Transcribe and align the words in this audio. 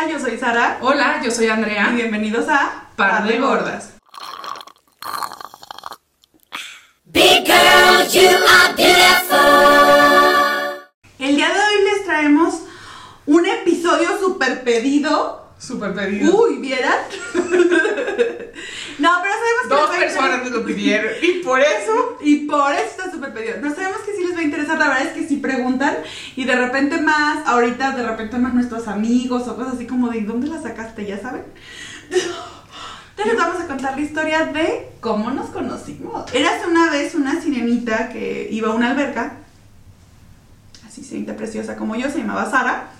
Hola, 0.00 0.12
yo 0.12 0.18
soy 0.18 0.38
Sara. 0.38 0.78
Hola, 0.80 1.20
yo 1.22 1.30
soy 1.30 1.48
Andrea. 1.48 1.90
Y 1.92 1.96
bienvenidos 1.96 2.48
a 2.48 2.88
Par 2.96 3.26
de 3.26 3.38
Gordas. 3.38 3.92
Big 7.04 7.44
girl, 7.44 8.08
you 8.10 8.30
are 8.48 8.72
beautiful. 8.74 9.38
El 11.18 11.36
día 11.36 11.48
de 11.48 11.54
hoy 11.54 11.84
les 11.84 12.06
traemos 12.06 12.62
un 13.26 13.44
episodio 13.44 14.18
super 14.18 14.64
pedido. 14.64 15.50
Super 15.58 15.92
pedido. 15.92 16.44
Uy, 16.44 16.56
¿vieran? 16.60 17.00
no, 19.00 19.10
pero 19.22 19.34
sabemos 19.34 19.62
que 19.62 19.68
Dos 19.68 19.96
personas 19.96 20.44
me 20.44 20.50
lo 20.50 20.64
pidieron. 20.64 21.12
Y 21.22 21.42
por 21.42 21.60
eso. 21.60 22.18
Y 22.20 22.46
por 22.46 22.72
eso 22.72 22.84
está 22.84 23.10
súper 23.10 23.32
pedido. 23.32 23.56
No 23.60 23.74
sabemos 23.74 23.98
que 24.00 24.14
sí 24.14 24.24
les 24.24 24.36
va 24.36 24.40
a 24.40 24.44
interesar. 24.44 24.78
La 24.78 24.88
verdad 24.88 25.06
es 25.06 25.12
que 25.12 25.26
sí 25.26 25.36
preguntan. 25.36 25.96
Y 26.36 26.44
de 26.44 26.54
repente 26.54 27.00
más, 27.00 27.46
ahorita 27.46 27.92
de 27.92 28.06
repente 28.06 28.38
más 28.38 28.52
nuestros 28.52 28.88
amigos 28.88 29.48
o 29.48 29.56
cosas 29.56 29.74
así 29.74 29.86
como 29.86 30.08
de 30.08 30.20
¿dónde 30.20 30.48
la 30.48 30.60
sacaste? 30.60 31.06
Ya 31.06 31.18
saben. 31.18 31.44
Entonces 32.10 33.34
les 33.34 33.36
vamos 33.36 33.60
a 33.60 33.66
contar 33.66 33.96
la 33.96 34.00
historia 34.00 34.46
de 34.46 34.92
cómo 35.00 35.30
nos 35.30 35.50
conocimos. 35.50 36.32
Eras 36.32 36.66
una 36.66 36.90
vez 36.90 37.14
una 37.14 37.40
sirenita 37.40 38.08
que 38.08 38.48
iba 38.50 38.68
a 38.68 38.74
una 38.74 38.90
alberca. 38.90 39.34
Así 40.86 41.02
sirenita 41.02 41.36
preciosa 41.36 41.76
como 41.76 41.96
yo, 41.96 42.10
se 42.10 42.18
llamaba 42.18 42.50
Sara. 42.50 42.90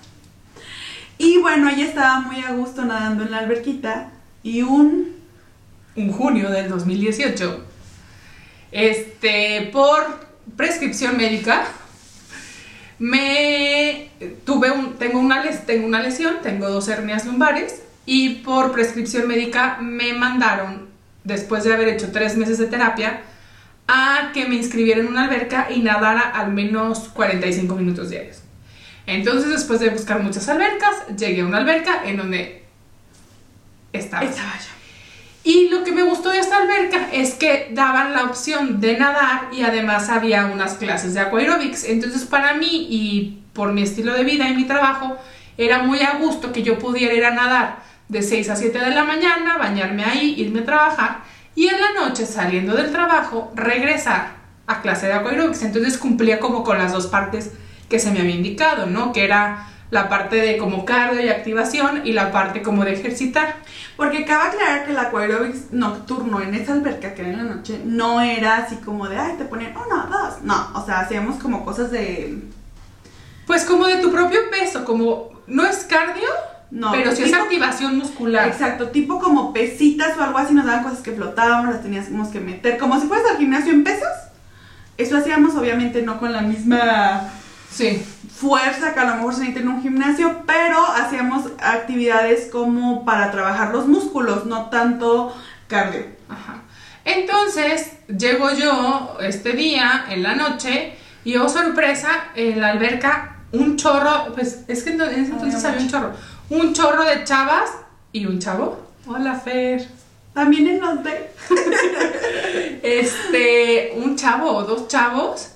Y 1.19 1.39
bueno, 1.39 1.69
ella 1.69 1.85
estaba 1.85 2.21
muy 2.21 2.43
a 2.43 2.53
gusto 2.53 2.85
nadando 2.85 3.25
en 3.25 3.31
la 3.31 3.39
alberquita. 3.39 4.11
Y 4.43 4.63
un 4.63 5.20
un 5.97 6.13
junio 6.13 6.51
del 6.51 6.69
2018, 6.69 7.65
este, 8.73 9.71
por 9.73 10.29
prescripción 10.57 11.17
médica, 11.17 11.65
me 12.99 14.11
tuve 14.45 14.71
un, 14.71 14.99
tengo, 14.99 15.19
una, 15.19 15.43
tengo 15.67 15.87
una 15.87 16.01
lesión, 16.03 16.37
tengo 16.43 16.69
dos 16.69 16.89
hernias 16.89 17.25
lumbares 17.25 17.83
y 18.07 18.37
por 18.37 18.73
prescripción 18.73 19.27
médica 19.27 19.79
me 19.81 20.13
mandaron, 20.13 20.89
después 21.25 21.65
de 21.65 21.73
haber 21.73 21.89
hecho 21.89 22.13
tres 22.13 22.37
meses 22.37 22.59
de 22.59 22.67
terapia, 22.67 23.23
a 23.89 24.31
que 24.33 24.47
me 24.47 24.55
inscribiera 24.55 25.01
en 25.01 25.09
una 25.09 25.25
alberca 25.25 25.69
y 25.71 25.81
nadara 25.81 26.21
al 26.21 26.53
menos 26.53 27.09
45 27.09 27.75
minutos 27.75 28.11
diarios. 28.11 28.43
Entonces, 29.07 29.51
después 29.51 29.81
de 29.81 29.91
buscar 29.91 30.23
muchas 30.23 30.49
albercas, 30.49 31.09
llegué 31.17 31.41
a 31.41 31.47
una 31.47 31.59
alberca 31.59 32.03
en 32.05 32.17
donde 32.17 32.65
estaba. 33.93 34.25
Estaba 34.25 34.53
yo. 34.59 34.70
Y 35.43 35.69
lo 35.71 35.85
que 35.85 35.93
me 35.93 36.03
gustó 36.03 36.31
de 36.31 36.39
esta 36.39 36.59
alberca 36.59 37.09
es 37.13 37.35
que 37.35 37.71
daban 37.73 38.13
la 38.13 38.25
opción 38.25 38.81
de 38.81 38.99
nadar 38.99 39.49
y 39.53 39.63
además 39.63 40.11
había 40.11 40.47
unas 40.47 40.75
clases 40.75 41.15
de 41.15 41.21
aquaerobics. 41.21 41.85
Entonces 41.85 42.25
para 42.25 42.55
mí 42.55 42.87
y 42.91 43.43
por 43.55 43.73
mi 43.73 43.83
estilo 43.83 44.13
de 44.13 44.25
vida 44.25 44.49
y 44.49 44.55
mi 44.55 44.65
trabajo 44.65 45.17
era 45.57 45.83
muy 45.83 46.01
a 46.03 46.19
gusto 46.19 46.53
que 46.53 46.63
yo 46.63 46.79
pudiera 46.79 47.15
ir 47.15 47.25
a 47.25 47.31
nadar 47.31 47.79
de 48.09 48.23
6 48.23 48.51
a 48.51 48.57
7 48.57 48.79
de 48.79 48.91
la 48.91 49.05
mañana, 49.05 49.57
bañarme 49.57 50.05
ahí, 50.05 50.35
irme 50.37 50.61
a 50.61 50.65
trabajar 50.65 51.19
y 51.55 51.69
en 51.69 51.81
la 51.81 51.93
noche 52.01 52.27
saliendo 52.27 52.75
del 52.75 52.93
trabajo 52.93 53.51
regresar 53.55 54.33
a 54.67 54.83
clase 54.83 55.07
de 55.07 55.15
aquaerobics. 55.15 55.63
Entonces 55.63 55.97
cumplía 55.97 56.39
como 56.39 56.65
con 56.65 56.79
las 56.79 56.93
dos 56.93 57.07
partes 57.07 57.53
que 57.89 57.99
se 57.99 58.11
me 58.11 58.21
había 58.21 58.35
indicado, 58.35 58.87
¿no? 58.87 59.13
Que 59.13 59.25
era 59.25 59.67
la 59.91 60.09
parte 60.09 60.37
de 60.37 60.57
como 60.57 60.85
cardio 60.85 61.21
y 61.21 61.29
activación 61.29 62.07
y 62.07 62.13
la 62.13 62.31
parte 62.33 62.63
como 62.63 62.85
de 62.85 62.93
ejercitar. 62.93 63.57
Porque 63.97 64.25
cabe 64.25 64.49
aclarar 64.49 64.85
que 64.85 64.93
el 64.93 64.99
aerobics 64.99 65.73
nocturno 65.73 66.41
en 66.41 66.55
esa 66.55 66.73
alberca 66.73 67.15
que 67.15 67.23
era 67.23 67.31
en 67.31 67.37
la 67.37 67.55
noche 67.55 67.81
no 67.85 68.21
era 68.21 68.59
así 68.59 68.77
como 68.77 69.09
de, 69.09 69.19
ay, 69.19 69.35
te 69.37 69.45
ponían 69.45 69.75
uno, 69.77 70.07
dos. 70.07 70.43
No, 70.43 70.71
o 70.75 70.85
sea, 70.85 71.01
hacíamos 71.01 71.43
como 71.43 71.65
cosas 71.65 71.91
de... 71.91 72.39
Pues 73.47 73.65
como 73.65 73.87
de 73.87 73.97
tu 73.97 74.13
propio 74.13 74.39
peso, 74.51 74.85
como 74.85 75.31
no 75.49 75.67
es 75.67 75.79
cardio, 75.79 76.29
no, 76.71 76.93
pero 76.93 77.15
sí 77.15 77.25
es 77.25 77.35
activación 77.35 77.99
muscular. 77.99 78.47
Exacto, 78.47 78.91
tipo 78.91 79.19
como 79.19 79.53
pesitas 79.53 80.17
o 80.17 80.23
algo 80.23 80.39
así, 80.39 80.55
nos 80.55 80.67
daban 80.67 80.85
cosas 80.85 81.01
que 81.01 81.11
flotábamos, 81.11 81.75
las 81.75 81.83
teníamos 81.83 82.29
que 82.29 82.39
meter, 82.39 82.79
como 82.79 83.01
si 83.01 83.09
fueras 83.09 83.29
al 83.29 83.39
gimnasio 83.39 83.73
en 83.73 83.83
pesos. 83.83 84.09
Eso 84.97 85.17
hacíamos 85.17 85.57
obviamente 85.57 86.03
no 86.03 86.21
con 86.21 86.33
la 86.33 86.43
misma 86.43 87.29
sí. 87.71 88.03
Fuerza 88.41 88.95
que 88.95 89.01
a 89.01 89.05
lo 89.05 89.17
mejor 89.17 89.35
se 89.35 89.41
necesita 89.41 89.61
en 89.61 89.69
un 89.69 89.83
gimnasio, 89.83 90.43
pero 90.47 90.83
hacíamos 90.87 91.45
actividades 91.61 92.49
como 92.51 93.05
para 93.05 93.31
trabajar 93.31 93.73
los 93.73 93.87
músculos, 93.87 94.47
no 94.47 94.71
tanto 94.71 95.37
cardio. 95.69 96.07
Ajá. 96.29 96.63
Entonces, 97.05 97.99
llego 98.09 98.51
yo 98.53 99.19
este 99.21 99.53
día 99.53 100.07
en 100.09 100.23
la 100.23 100.35
noche 100.35 100.95
y 101.23 101.37
oh 101.37 101.49
sorpresa, 101.49 102.09
en 102.35 102.61
la 102.61 102.69
alberca 102.71 103.37
un 103.53 103.77
chorro, 103.77 104.33
pues 104.35 104.65
es 104.69 104.85
que 104.85 104.91
en 104.91 105.01
ese 105.03 105.33
entonces 105.33 105.65
había 105.65 105.83
un 105.83 105.91
chorro, 105.91 106.13
un 106.49 106.73
chorro 106.73 107.05
de 107.05 107.25
chavas 107.25 107.71
y 108.13 108.25
un 108.25 108.39
chavo. 108.39 108.87
Hola 109.07 109.35
Fer. 109.35 109.87
También 110.33 110.69
en 110.69 110.81
los 110.81 111.03
de. 111.03 111.31
este, 112.83 113.93
un 113.97 114.17
chavo 114.17 114.51
o 114.51 114.63
dos 114.63 114.89
chavos 114.89 115.51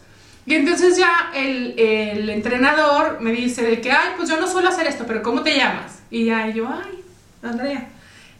y 0.46 0.54
entonces 0.54 0.98
ya 0.98 1.30
el, 1.34 2.28
entrenador 2.28 3.20
me 3.20 3.32
dice 3.32 3.62
de 3.62 3.80
que, 3.80 3.90
ay, 3.90 4.10
pues 4.16 4.28
yo 4.28 4.38
no 4.38 4.46
suelo 4.46 4.68
hacer 4.68 4.86
esto, 4.86 5.04
pero 5.06 5.22
¿cómo 5.22 5.42
te 5.42 5.56
llamas? 5.56 6.00
Y 6.10 6.26
ya 6.26 6.48
yo, 6.48 6.68
ay, 6.68 7.02
Andrea. 7.42 7.88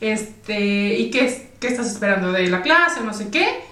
Este, 0.01 0.99
¿y 0.99 1.11
qué, 1.11 1.51
qué 1.59 1.69
estás 1.69 1.87
esperando 1.87 2.31
de 2.33 2.49
la 2.49 2.61
clase? 2.61 3.01
No 3.01 3.15
sé 3.15 3.31
qué. 3.31 3.63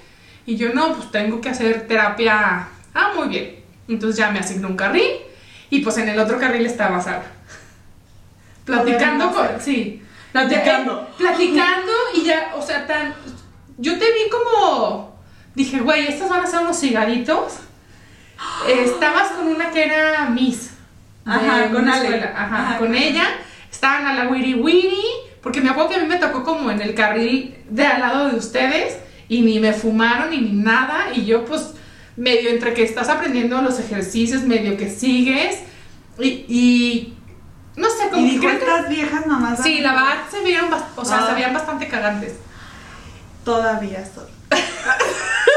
Y 0.47 0.57
yo, 0.57 0.73
no, 0.73 0.95
pues 0.95 1.11
tengo 1.11 1.41
que 1.43 1.51
hacer 1.51 1.87
terapia. 1.87 2.69
Ah, 2.95 3.13
muy 3.15 3.29
bien. 3.29 3.57
Entonces 3.87 4.17
ya 4.17 4.31
me 4.31 4.39
asignó 4.39 4.69
un 4.69 4.77
carril 4.77 5.11
y 5.69 5.81
pues 5.81 5.99
en 5.99 6.09
el 6.09 6.19
otro 6.19 6.39
carril 6.39 6.65
estaba 6.65 7.03
Sara. 7.03 7.25
Platicando 8.65 9.31
con... 9.33 9.49
Sí. 9.61 10.03
Platicando. 10.33 11.11
platicando 11.19 11.93
y 12.15 12.25
ya, 12.25 12.53
o 12.57 12.63
sea, 12.63 12.87
tan... 12.87 13.15
Yo 13.77 13.99
te 13.99 14.07
vi 14.07 14.31
como... 14.31 15.21
Dije, 15.55 15.81
güey, 15.81 16.07
estos 16.07 16.31
van 16.31 16.41
a 16.41 16.47
ser 16.47 16.61
unos 16.61 16.79
cigaritos 16.79 17.59
estabas 18.69 19.33
con 19.33 19.49
una 19.49 19.71
que 19.71 19.85
era 19.85 20.29
Miss. 20.31 20.71
Ajá, 21.25 21.71
con 21.71 21.89
Ajá, 21.89 22.79
con 22.79 22.95
ella. 22.95 23.25
Estaban 23.71 24.07
a 24.07 24.15
la 24.15 24.31
Wiri 24.31 24.55
Wiri. 24.55 25.05
Porque 25.43 25.61
me 25.61 25.71
acuerdo 25.71 25.91
que 25.91 25.97
a 25.97 26.01
mí 26.01 26.07
me 26.07 26.19
tocó 26.19 26.45
como 26.45 26.71
en 26.71 26.81
el 26.81 26.95
carril 26.95 27.57
de 27.69 27.87
al 27.87 28.01
lado 28.01 28.29
de 28.29 28.37
ustedes. 28.37 28.99
Y 29.29 29.43
ni 29.43 29.59
me 29.59 29.73
fumaron 29.73 30.31
ni 30.31 30.41
nada. 30.41 31.13
Y 31.15 31.25
yo, 31.25 31.45
pues, 31.45 31.75
medio 32.17 32.51
entre 32.51 32.75
que 32.75 32.83
estás 32.83 33.09
aprendiendo 33.09 33.61
los 33.63 33.79
ejercicios, 33.79 34.43
medio 34.43 34.77
que 34.77 34.91
sigues. 34.91 35.61
Y. 36.19 37.15
no 37.77 37.89
sé, 37.89 38.11
como. 38.11 38.27
Y 38.27 38.45
estas 38.45 38.89
viejas 38.89 39.27
nomás. 39.27 39.63
Sí, 39.63 39.81
la 39.81 39.95
verdad 39.95 40.19
se 40.31 40.41
vieron, 40.43 40.71
o 40.73 41.05
sea, 41.05 41.25
se 41.25 41.31
ah. 41.31 41.35
veían 41.35 41.55
bastante 41.55 41.89
cagantes. 41.89 42.35
Todavía 43.45 44.05
son. 44.15 44.27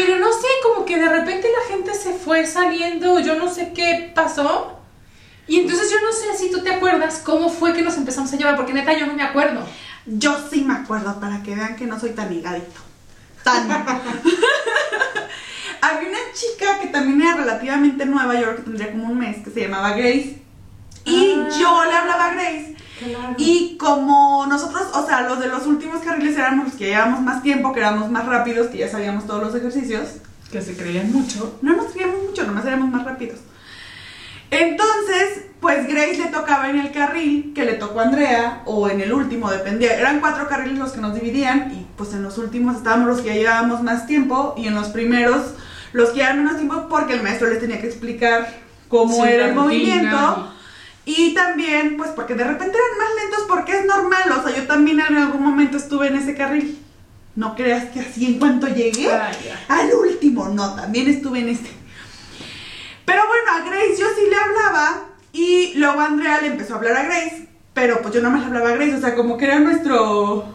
Pero 0.00 0.18
no 0.18 0.32
sé, 0.32 0.48
como 0.62 0.86
que 0.86 0.98
de 0.98 1.10
repente 1.10 1.46
la 1.52 1.74
gente 1.74 1.92
se 1.92 2.14
fue 2.14 2.46
saliendo, 2.46 3.20
yo 3.20 3.36
no 3.36 3.52
sé 3.52 3.72
qué 3.74 4.10
pasó. 4.14 4.80
Y 5.46 5.60
entonces 5.60 5.90
yo 5.90 5.98
no 6.00 6.10
sé 6.10 6.38
si 6.38 6.50
tú 6.50 6.62
te 6.62 6.72
acuerdas 6.72 7.20
cómo 7.22 7.50
fue 7.50 7.74
que 7.74 7.82
nos 7.82 7.98
empezamos 7.98 8.32
a 8.32 8.36
llevar, 8.36 8.56
porque 8.56 8.72
neta 8.72 8.96
yo 8.96 9.06
no 9.06 9.12
me 9.12 9.22
acuerdo. 9.22 9.62
Yo 10.06 10.34
sí 10.50 10.62
me 10.62 10.72
acuerdo, 10.72 11.20
para 11.20 11.42
que 11.42 11.54
vean 11.54 11.76
que 11.76 11.84
no 11.84 12.00
soy 12.00 12.12
tan 12.12 12.32
higadito. 12.32 12.80
Tan. 13.44 13.70
Había 15.82 16.08
una 16.08 16.18
chica 16.32 16.78
que 16.80 16.86
también 16.86 17.20
era 17.20 17.36
relativamente 17.36 18.06
nueva, 18.06 18.32
yo 18.34 18.44
creo 18.44 18.56
que 18.56 18.62
tendría 18.62 18.92
como 18.92 19.04
un 19.04 19.18
mes, 19.18 19.44
que 19.44 19.50
se 19.50 19.60
llamaba 19.60 19.90
Grace. 19.90 20.40
Y 21.04 21.34
ah. 21.36 21.48
yo 21.60 21.84
le 21.84 21.94
hablaba 21.94 22.26
a 22.26 22.32
Grace 22.32 22.74
y 23.38 23.76
como 23.78 24.46
nosotros, 24.46 24.82
o 24.94 25.06
sea, 25.06 25.22
los 25.22 25.40
de 25.40 25.48
los 25.48 25.66
últimos 25.66 26.00
carriles 26.02 26.36
éramos 26.36 26.66
los 26.66 26.74
que 26.74 26.86
llevábamos 26.86 27.20
más 27.22 27.42
tiempo, 27.42 27.72
que 27.72 27.80
éramos 27.80 28.10
más 28.10 28.26
rápidos, 28.26 28.68
que 28.68 28.78
ya 28.78 28.88
sabíamos 28.88 29.26
todos 29.26 29.42
los 29.42 29.54
ejercicios. 29.54 30.08
Que 30.50 30.60
se 30.60 30.76
creían 30.76 31.12
mucho. 31.12 31.58
No 31.62 31.76
nos 31.76 31.92
creíamos 31.92 32.22
mucho, 32.26 32.44
nomás 32.44 32.64
éramos 32.66 32.90
más 32.90 33.04
rápidos. 33.04 33.38
Entonces, 34.50 35.44
pues 35.60 35.86
Grace 35.86 36.16
le 36.18 36.26
tocaba 36.26 36.70
en 36.70 36.80
el 36.80 36.90
carril 36.90 37.52
que 37.54 37.64
le 37.64 37.74
tocó 37.74 38.00
a 38.00 38.04
Andrea, 38.04 38.62
o 38.64 38.88
en 38.88 39.00
el 39.00 39.12
último, 39.12 39.48
dependía. 39.50 39.96
Eran 39.96 40.18
cuatro 40.20 40.48
carriles 40.48 40.78
los 40.78 40.92
que 40.92 41.00
nos 41.00 41.14
dividían, 41.14 41.72
y 41.72 41.86
pues 41.96 42.12
en 42.14 42.24
los 42.24 42.36
últimos 42.38 42.76
estábamos 42.76 43.06
los 43.06 43.20
que 43.20 43.28
ya 43.28 43.34
llevábamos 43.34 43.82
más 43.82 44.06
tiempo, 44.06 44.54
y 44.56 44.66
en 44.66 44.74
los 44.74 44.88
primeros 44.88 45.54
los 45.92 46.10
que 46.10 46.16
llevaban 46.16 46.44
menos 46.44 46.56
tiempo 46.56 46.86
porque 46.88 47.14
el 47.14 47.22
maestro 47.22 47.48
les 47.48 47.60
tenía 47.60 47.80
que 47.80 47.86
explicar 47.86 48.48
cómo 48.88 49.24
era 49.24 49.46
el 49.48 49.54
movimiento. 49.54 50.52
Y 50.56 50.59
también, 51.34 51.96
pues 51.96 52.10
porque 52.10 52.34
de 52.34 52.44
repente 52.44 52.76
eran 52.76 52.98
más 52.98 53.22
lentos 53.22 53.44
porque 53.48 53.78
es 53.78 53.86
normal, 53.86 54.32
o 54.38 54.42
sea, 54.42 54.56
yo 54.56 54.66
también 54.66 55.00
en 55.00 55.16
algún 55.16 55.42
momento 55.42 55.76
estuve 55.76 56.08
en 56.08 56.16
ese 56.16 56.34
carril. 56.34 56.78
No 57.36 57.54
creas 57.54 57.86
que 57.90 58.00
así 58.00 58.26
en 58.26 58.38
cuanto 58.38 58.66
llegué 58.66 59.10
al 59.68 59.94
último, 59.94 60.48
no, 60.48 60.74
también 60.74 61.08
estuve 61.08 61.40
en 61.40 61.50
este. 61.50 61.70
Pero 63.04 63.22
bueno, 63.26 63.50
a 63.52 63.68
Grace 63.68 63.96
yo 63.98 64.06
sí 64.16 64.28
le 64.28 64.36
hablaba 64.36 65.04
y 65.32 65.72
luego 65.76 66.00
Andrea 66.00 66.40
le 66.40 66.48
empezó 66.48 66.74
a 66.74 66.76
hablar 66.78 66.96
a 66.96 67.04
Grace, 67.04 67.48
pero 67.72 68.02
pues 68.02 68.14
yo 68.14 68.20
no 68.20 68.30
más 68.30 68.40
le 68.40 68.46
hablaba 68.46 68.70
a 68.70 68.74
Grace, 68.74 68.94
o 68.94 69.00
sea, 69.00 69.14
como 69.14 69.38
que 69.38 69.46
era 69.46 69.60
nuestro 69.60 70.54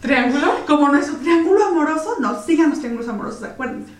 triángulo, 0.00 0.64
como 0.66 0.88
nuestro 0.88 1.16
triángulo 1.16 1.66
amoroso, 1.66 2.16
no, 2.20 2.42
sigan 2.42 2.70
los 2.70 2.78
triángulos 2.78 3.08
amorosos, 3.08 3.42
acuérdense. 3.42 3.92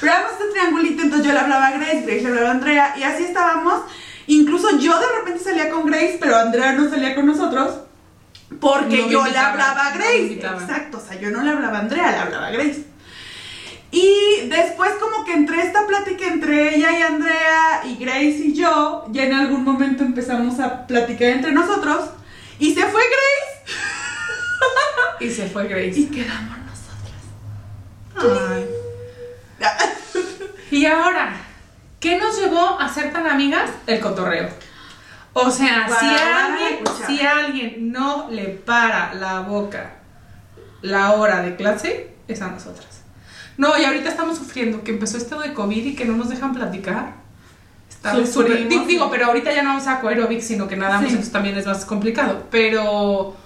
Pero 0.00 0.12
éramos 0.12 0.32
este 0.32 0.52
triangulito, 0.52 1.02
entonces 1.02 1.26
yo 1.26 1.32
le 1.32 1.38
hablaba 1.38 1.68
a 1.68 1.72
Grace, 1.72 2.02
Grace 2.02 2.22
le 2.22 2.28
hablaba 2.28 2.48
a 2.48 2.52
Andrea 2.52 2.94
y 2.96 3.02
así 3.02 3.24
estábamos 3.24 3.82
Incluso 4.30 4.78
yo 4.78 4.96
de 4.96 5.06
repente 5.18 5.42
salía 5.42 5.70
con 5.70 5.86
Grace, 5.86 6.18
pero 6.20 6.36
Andrea 6.36 6.72
no 6.72 6.88
salía 6.88 7.16
con 7.16 7.26
nosotros. 7.26 7.80
Porque 8.60 8.98
No 8.98 9.08
yo 9.08 9.26
le 9.26 9.36
hablaba 9.36 9.88
a 9.88 9.90
Grace. 9.96 10.34
Exacto, 10.34 10.98
o 10.98 11.00
sea, 11.00 11.20
yo 11.20 11.30
no 11.30 11.42
le 11.42 11.50
hablaba 11.50 11.78
a 11.78 11.80
Andrea, 11.80 12.12
le 12.12 12.16
hablaba 12.16 12.46
a 12.46 12.50
Grace. 12.52 12.84
Y 13.90 14.46
después 14.48 14.92
como 15.00 15.24
que 15.24 15.32
entre 15.32 15.62
esta 15.62 15.84
plática 15.84 16.26
entre 16.28 16.76
ella 16.76 16.96
y 16.96 17.02
Andrea 17.02 17.82
y 17.84 17.96
Grace 17.96 18.40
y 18.44 18.54
yo, 18.54 19.04
ya 19.10 19.24
en 19.24 19.34
algún 19.34 19.64
momento 19.64 20.04
empezamos 20.04 20.60
a 20.60 20.86
platicar 20.86 21.30
entre 21.30 21.50
nosotros 21.50 22.10
y 22.60 22.72
se 22.72 22.82
fue 22.86 23.02
Grace 23.02 23.74
Y 25.24 25.30
se 25.30 25.48
fue 25.48 25.66
Grace. 25.66 25.98
y 25.98 26.06
quedamos 26.06 26.56
nosotras. 28.16 28.46
Ay. 28.54 28.66
Y 30.70 30.86
ahora, 30.86 31.34
¿qué 32.00 32.18
nos 32.18 32.38
llevó 32.38 32.80
a 32.80 32.88
ser 32.92 33.12
tan 33.12 33.26
amigas? 33.26 33.70
El 33.86 34.00
cotorreo. 34.00 34.48
O 35.32 35.50
sea, 35.50 35.88
si 35.88 36.06
alguien, 36.06 36.78
si 37.06 37.20
alguien 37.24 37.92
no 37.92 38.28
le 38.30 38.46
para 38.48 39.14
la 39.14 39.40
boca 39.40 39.92
la 40.82 41.12
hora 41.12 41.42
de 41.42 41.54
clase, 41.56 42.10
es 42.26 42.42
a 42.42 42.48
nosotras. 42.48 43.02
No, 43.56 43.78
y 43.78 43.84
ahorita 43.84 44.08
estamos 44.08 44.38
sufriendo 44.38 44.82
que 44.82 44.90
empezó 44.92 45.18
esto 45.18 45.38
de 45.40 45.52
COVID 45.52 45.84
y 45.86 45.94
que 45.94 46.04
no 46.06 46.16
nos 46.16 46.30
dejan 46.30 46.54
platicar. 46.54 47.12
Estamos 47.88 48.30
súper- 48.30 48.66
Digo, 48.68 48.86
sí. 48.88 48.98
pero 49.10 49.26
ahorita 49.26 49.52
ya 49.52 49.62
no 49.62 49.70
vamos 49.70 49.86
a 49.86 50.00
aerobic, 50.00 50.40
sino 50.40 50.66
que 50.66 50.76
nadamos, 50.76 51.02
Sí. 51.04 51.10
entonces 51.10 51.32
también 51.32 51.56
es 51.58 51.66
más 51.66 51.84
complicado. 51.84 52.46
Pero, 52.50 53.36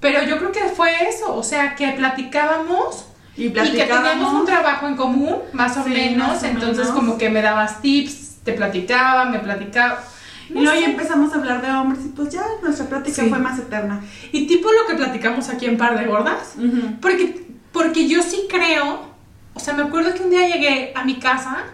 pero 0.00 0.22
yo 0.24 0.38
creo 0.38 0.50
que 0.52 0.60
fue 0.74 0.90
eso, 1.06 1.34
o 1.36 1.42
sea, 1.42 1.74
que 1.76 1.88
platicábamos 1.92 3.04
Y 3.44 3.46
y 3.46 3.52
que 3.52 3.84
teníamos 3.86 4.32
un 4.34 4.44
trabajo 4.46 4.86
en 4.86 4.96
común, 4.96 5.36
más 5.52 5.76
o 5.78 5.84
Sí, 5.84 5.90
menos. 5.90 6.28
más 6.28 6.42
o 6.42 6.46
entonces, 6.46 6.78
menos. 6.86 6.90
como 6.92 7.18
que 7.18 7.30
me 7.30 7.40
dabas 7.42 7.80
tips, 7.80 8.36
te 8.44 8.52
platicaba, 8.52 9.24
me 9.26 9.38
platicaba. 9.38 10.02
Y 10.50 10.60
luego 10.60 10.84
empezamos 10.84 11.32
a 11.32 11.36
hablar 11.36 11.62
de 11.62 11.70
hombres 11.70 12.04
y 12.04 12.08
pues 12.08 12.30
ya 12.30 12.42
nuestra 12.62 12.86
plática 12.86 13.22
Sí. 13.22 13.28
fue 13.30 13.38
más 13.38 13.58
eterna. 13.58 14.02
Y 14.32 14.46
tipo 14.46 14.68
lo 14.70 14.86
que 14.88 14.94
platicamos 14.94 15.48
aquí 15.48 15.66
en 15.66 15.76
Par 15.78 15.98
de 15.98 16.06
Gordas. 16.06 16.54
Porque, 17.00 17.46
porque 17.72 18.08
yo 18.08 18.20
sí 18.22 18.46
creo, 18.50 19.08
o 19.54 19.60
sea, 19.60 19.74
me 19.74 19.84
acuerdo 19.84 20.12
que 20.14 20.22
un 20.22 20.30
día 20.30 20.46
llegué 20.48 20.92
a 20.94 21.04
mi 21.04 21.18
casa 21.20 21.64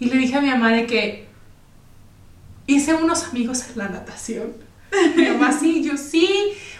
y 0.00 0.06
le 0.06 0.16
dije 0.18 0.36
a 0.36 0.40
mi 0.40 0.48
mamá 0.50 0.70
de 0.72 0.86
que 0.86 1.28
hice 2.66 2.94
unos 2.94 3.24
amigos 3.28 3.64
en 3.70 3.78
la 3.78 3.88
natación. 3.88 4.52
Mi 5.16 5.26
mamá 5.28 5.52
sí, 5.52 5.82
yo 5.82 5.96
sí, 5.96 6.28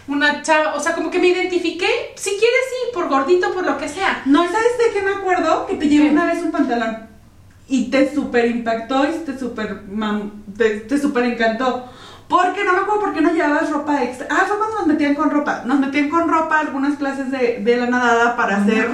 una 0.09 0.43
chava, 0.43 0.75
o 0.75 0.81
sea, 0.81 0.95
como 0.95 1.11
que 1.11 1.19
me 1.19 1.29
identifiqué, 1.29 2.12
si 2.17 2.31
quieres 2.31 2.65
sí, 2.71 2.91
por 2.95 3.09
gordito, 3.09 3.53
por 3.53 3.65
lo 3.65 3.79
que 3.79 3.89
sea. 3.89 4.23
No, 4.27 4.43
¿sabes 4.45 4.79
de 4.79 4.93
qué 4.93 5.03
me 5.03 5.12
acuerdo? 5.15 5.67
Que 5.67 5.75
te 5.77 5.89
llevé 5.89 6.11
una 6.11 6.27
vez 6.27 6.43
un 6.43 6.51
pantalón 6.53 7.06
y 7.69 7.91
te 7.91 8.15
super 8.15 8.45
impactó 8.47 9.05
y 9.09 9.12
te 9.25 9.39
super, 9.39 9.87
mam- 9.89 10.31
te, 10.56 10.81
te 10.81 10.99
super 10.99 11.25
encantó. 11.25 11.87
Porque 12.29 12.65
no 12.65 12.73
me 12.73 12.79
acuerdo 12.81 13.01
por 13.03 13.15
qué 13.15 13.21
no 13.21 13.33
llevabas 13.33 13.71
ropa 13.71 14.03
extra. 14.03 14.27
Ah, 14.31 14.45
fue 14.49 14.56
cuando 14.56 14.79
nos 14.79 14.87
metían 14.87 15.15
con 15.15 15.31
ropa. 15.31 15.62
Nos 15.67 15.79
metían 15.79 16.09
con 16.09 16.27
ropa 16.29 16.59
algunas 16.59 16.97
clases 16.97 17.31
de, 17.31 17.61
de 17.62 17.77
la 17.77 17.87
nadada 17.87 18.35
para 18.35 18.56
No 18.59 18.62
hacer 18.65 18.89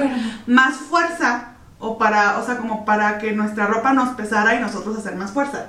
más 0.46 0.76
fuerza. 0.76 1.46
O 1.78 1.96
para, 1.96 2.38
o 2.38 2.44
sea, 2.44 2.58
como 2.58 2.84
para 2.84 3.18
que 3.18 3.32
nuestra 3.32 3.66
ropa 3.66 3.92
nos 3.92 4.10
pesara 4.10 4.54
y 4.56 4.60
nosotros 4.60 4.98
hacer 4.98 5.14
más 5.16 5.30
fuerza. 5.30 5.66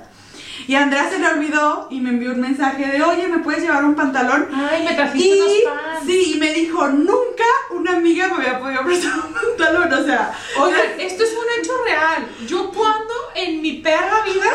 Y 0.68 0.74
Andrea 0.74 1.08
se 1.10 1.18
le 1.18 1.26
olvidó 1.28 1.88
y 1.90 2.00
me 2.00 2.10
envió 2.10 2.32
un 2.32 2.40
mensaje 2.40 2.86
de, 2.86 3.02
oye, 3.02 3.26
¿me 3.28 3.38
puedes 3.40 3.62
llevar 3.62 3.84
un 3.84 3.94
pantalón? 3.94 4.48
Ay, 4.54 4.84
me 4.84 4.94
trajiste 4.94 5.28
Y 5.28 5.40
unos 5.40 5.52
pants. 5.74 6.06
sí, 6.06 6.32
y 6.34 6.38
me 6.38 6.52
dijo, 6.52 6.86
nunca 6.88 7.44
una 7.70 7.96
amiga 7.96 8.28
me 8.28 8.34
había 8.46 8.58
podido 8.60 8.82
prestar 8.84 9.12
un 9.26 9.32
pantalón, 9.34 9.92
o 9.92 10.04
sea, 10.04 10.32
Oigan, 10.58 10.80
esto 11.00 11.24
es 11.24 11.30
un 11.32 11.60
hecho 11.60 11.72
real. 11.84 12.26
Yo 12.46 12.70
cuando 12.70 13.12
en 13.34 13.60
mi 13.62 13.74
perra 13.74 14.22
vida 14.24 14.50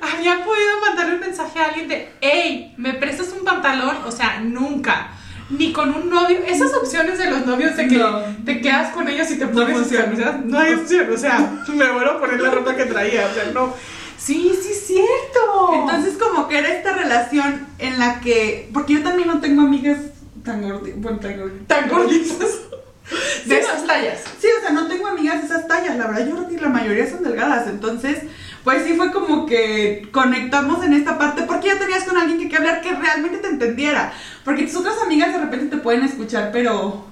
había 0.00 0.44
podido 0.44 0.80
mandarle 0.80 1.14
un 1.14 1.20
mensaje 1.20 1.58
a 1.60 1.66
alguien 1.66 1.88
de, 1.88 2.12
hey, 2.20 2.74
¿me 2.76 2.94
prestas 2.94 3.32
un 3.38 3.44
pantalón? 3.44 3.96
O 4.04 4.10
sea, 4.10 4.40
nunca. 4.40 5.10
Ni 5.50 5.72
con 5.72 5.94
un 5.94 6.08
novio. 6.08 6.38
Esas 6.46 6.72
opciones 6.74 7.18
de 7.18 7.30
los 7.30 7.44
novios 7.44 7.76
de 7.76 7.86
que 7.86 7.96
No. 7.98 8.18
te 8.46 8.60
quedas 8.62 8.92
con 8.94 9.06
ellos 9.08 9.30
y 9.30 9.38
te 9.38 9.44
No 9.44 9.52
pones 9.52 9.88
camisas, 9.92 10.44
no 10.44 10.58
hay 10.58 10.72
opción. 10.74 11.12
O 11.12 11.16
sea, 11.18 11.38
me 11.68 11.90
vuelvo 11.92 12.12
a 12.12 12.18
poner 12.20 12.40
la 12.40 12.50
ropa 12.50 12.74
que 12.74 12.86
traía. 12.86 13.26
O 13.30 13.34
sea, 13.34 13.44
no. 13.52 13.74
Sí, 14.24 14.52
sí, 14.62 14.70
es 14.72 14.86
cierto. 14.86 15.70
entonces 15.74 16.14
como 16.16 16.48
que 16.48 16.58
era 16.58 16.68
esta 16.68 16.92
relación 16.94 17.66
en 17.78 17.98
la 17.98 18.20
que, 18.20 18.70
porque 18.72 18.94
yo 18.94 19.02
también 19.02 19.28
no 19.28 19.40
tengo 19.40 19.62
amigas 19.62 19.98
tan 20.44 20.62
gorditas, 20.62 21.00
bueno, 21.00 21.18
tan 21.20 21.38
gorditas. 21.38 21.66
tan 21.66 21.88
gorditas. 21.90 22.38
De 23.44 23.54
Sí, 23.56 23.60
esas 23.60 23.82
no. 23.82 23.86
tallas. 23.86 24.22
Sí, 24.40 24.46
o 24.58 24.60
sea, 24.62 24.70
no 24.70 24.86
tengo 24.88 25.06
amigas 25.08 25.40
de 25.42 25.46
esas 25.46 25.68
tallas, 25.68 25.94
la 25.98 26.06
verdad, 26.06 26.26
yo 26.26 26.36
creo 26.36 26.48
que 26.48 26.58
la 26.58 26.70
mayoría 26.70 27.08
son 27.10 27.22
delgadas, 27.22 27.68
entonces, 27.68 28.20
pues 28.64 28.82
sí 28.86 28.94
fue 28.94 29.12
como 29.12 29.44
que 29.44 30.08
conectamos 30.10 30.82
en 30.82 30.94
esta 30.94 31.18
parte, 31.18 31.42
porque 31.42 31.66
ya 31.68 31.78
tenías 31.78 32.04
con 32.04 32.16
alguien 32.16 32.38
que, 32.38 32.48
que 32.48 32.56
hablar 32.56 32.80
que 32.80 32.94
realmente 32.94 33.38
te 33.38 33.48
entendiera, 33.48 34.14
porque 34.42 34.62
tus 34.62 34.76
otras 34.76 34.96
amigas 35.02 35.34
de 35.34 35.38
repente 35.40 35.76
te 35.76 35.82
pueden 35.82 36.02
escuchar, 36.02 36.48
pero... 36.50 37.04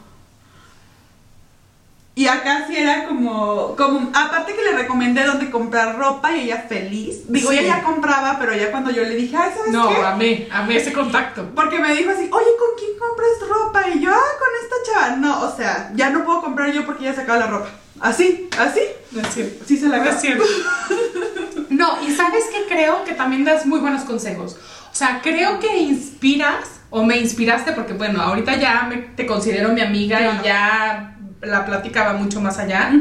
Y 2.15 2.27
acá 2.27 2.67
sí 2.69 2.77
era 2.77 3.07
como, 3.07 3.75
como, 3.75 4.11
aparte 4.15 4.55
que 4.55 4.63
le 4.63 4.73
recomendé 4.77 5.25
dónde 5.25 5.51
comprar 5.51 5.97
ropa 5.97 6.31
y 6.37 6.43
ella 6.43 6.67
feliz. 6.69 7.23
Digo, 7.29 7.51
Sí. 7.51 7.59
ella 7.59 7.79
ya 7.79 7.83
compraba, 7.83 8.37
pero 8.39 8.55
ya 8.55 8.71
cuando 8.71 8.91
yo 8.91 9.03
le 9.03 9.15
dije, 9.15 9.35
ay, 9.35 9.51
¿sabes 9.57 9.73
No, 9.73 9.89
qué? 9.89 9.97
amé, 9.97 10.49
amé 10.53 10.77
ese 10.77 10.93
contacto. 10.93 11.49
Porque 11.55 11.79
me 11.79 11.95
dijo 11.95 12.11
así, 12.11 12.29
oye, 12.31 12.51
¿con 12.59 12.69
quién 12.79 12.91
compras 12.99 13.49
ropa? 13.49 13.89
Y 13.95 14.01
yo, 14.01 14.11
ah, 14.13 14.39
con 14.39 14.49
esta 14.63 14.93
chava. 14.93 15.17
No, 15.17 15.41
o 15.43 15.57
sea, 15.57 15.91
ya 15.95 16.11
no 16.11 16.25
puedo 16.27 16.43
comprar 16.43 16.71
yo 16.71 16.85
porque 16.85 17.05
ya 17.05 17.15
sacaba 17.15 17.39
la 17.39 17.47
ropa. 17.47 17.71
Así, 18.01 18.49
así, 18.59 18.81
No 19.13 19.21
es 19.23 19.29
cierto. 19.33 19.65
sí 19.67 19.79
se 19.79 19.87
la 19.89 19.99
No 19.99 20.13
cierto. 20.13 20.45
No, 21.71 21.97
y 22.07 22.15
sabes 22.15 22.45
que 22.53 22.67
creo 22.69 23.05
que 23.05 23.13
también 23.15 23.45
das 23.45 23.65
muy 23.65 23.79
buenos 23.81 24.03
consejos. 24.03 24.57
O 24.93 24.95
sea, 24.95 25.21
creo 25.23 25.59
que 25.59 25.79
inspiras, 25.79 26.69
o 26.91 27.03
me 27.05 27.17
inspiraste, 27.17 27.73
porque 27.73 27.95
bueno, 27.95 28.21
ahorita 28.21 28.57
ya 28.57 28.87
me- 28.89 28.99
te 28.99 29.25
considero 29.27 29.71
mi 29.71 29.81
amiga 29.81 30.19
Claro. 30.19 30.39
y 30.43 30.45
ya 30.47 31.12
la 31.43 31.65
plática 31.65 32.05
va 32.05 32.15
mucho 32.15 32.41
más 32.41 32.59
allá. 32.59 32.93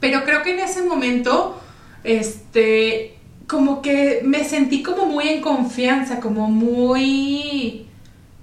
Pero 0.00 0.24
creo 0.24 0.42
que 0.42 0.52
en 0.52 0.60
ese 0.60 0.82
momento, 0.82 1.60
este, 2.04 3.18
como 3.46 3.82
que 3.82 4.20
me 4.24 4.44
sentí 4.44 4.82
como 4.82 5.06
muy 5.06 5.28
en 5.28 5.40
confianza, 5.40 6.20
como 6.20 6.48
muy... 6.48 7.86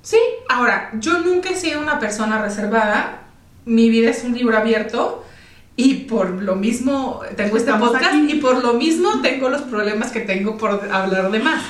Sí, 0.01 0.18
ahora, 0.50 0.92
yo 1.00 1.19
nunca 1.19 1.50
he 1.50 1.56
sido 1.56 1.81
una 1.81 2.00
persona 2.00 2.42
reservada, 2.42 3.24
mi 3.65 3.89
vida 3.89 4.12
es 4.12 4.24
un 4.24 4.36
libro 4.36 4.57
abierto 4.57 5.25
y 5.75 5.95
por 6.06 6.30
lo 6.30 6.56
mismo 6.56 7.21
tengo 7.36 7.57
este 7.57 7.71
Estamos 7.71 7.89
podcast 7.89 8.13
aquí. 8.13 8.33
y 8.33 8.36
por 8.36 8.63
lo 8.63 8.74
mismo 8.74 9.21
tengo 9.21 9.50
los 9.50 9.63
problemas 9.63 10.12
que 10.12 10.21
tengo 10.21 10.57
por 10.57 10.89
hablar 10.91 11.31
de 11.31 11.39
más. 11.39 11.63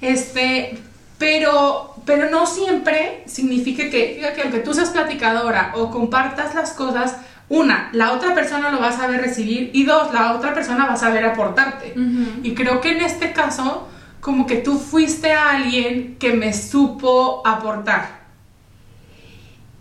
Este, 0.00 0.78
pero, 1.18 1.93
pero 2.04 2.30
no 2.30 2.46
siempre 2.46 3.22
significa 3.26 3.84
que, 3.84 4.20
que 4.34 4.42
aunque 4.42 4.60
tú 4.60 4.74
seas 4.74 4.90
platicadora 4.90 5.72
o 5.76 5.90
compartas 5.90 6.54
las 6.54 6.72
cosas, 6.72 7.16
una, 7.48 7.90
la 7.92 8.12
otra 8.12 8.34
persona 8.34 8.70
lo 8.70 8.80
va 8.80 8.88
a 8.88 8.96
saber 8.96 9.20
recibir 9.20 9.70
y 9.72 9.84
dos, 9.84 10.12
la 10.12 10.34
otra 10.34 10.54
persona 10.54 10.86
va 10.86 10.94
a 10.94 10.96
saber 10.96 11.24
aportarte. 11.24 11.94
Y 12.42 12.54
creo 12.54 12.80
que 12.80 12.92
en 12.92 13.02
este 13.02 13.32
caso, 13.32 13.88
como 14.20 14.46
que 14.46 14.56
tú 14.56 14.78
fuiste 14.78 15.32
a 15.32 15.50
alguien 15.50 16.16
que 16.18 16.32
me 16.32 16.52
supo 16.52 17.42
aportar. 17.46 18.24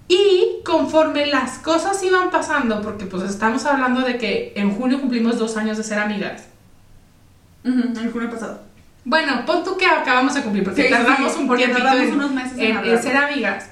Y 0.07 0.61
conforme 0.65 1.25
las 1.27 1.57
cosas 1.59 2.03
iban 2.03 2.29
pasando, 2.29 2.81
porque 2.81 3.05
pues 3.05 3.23
estamos 3.23 3.65
hablando 3.65 4.01
de 4.01 4.17
que 4.17 4.53
en 4.55 4.75
junio 4.75 4.99
cumplimos 4.99 5.39
dos 5.39 5.55
años 5.55 5.77
de 5.77 5.83
ser 5.83 5.99
amigas. 5.99 6.47
El 7.63 8.11
junio 8.11 8.29
pasado. 8.29 8.61
Bueno, 9.05 9.43
pon 9.45 9.63
tú 9.63 9.75
que 9.77 9.85
acabamos 9.85 10.33
de 10.33 10.41
cumplir, 10.41 10.63
porque 10.63 10.83
Sí, 10.83 10.89
tardamos 10.89 11.33
sí, 11.33 11.39
un 11.41 11.47
porque 11.47 11.63
tiempito 11.65 11.85
tardamos 11.87 12.07
en, 12.09 12.15
unos 12.15 12.31
meses 12.31 12.57
en 12.57 12.77
en- 12.85 13.03
ser 13.03 13.17
amigas. 13.17 13.69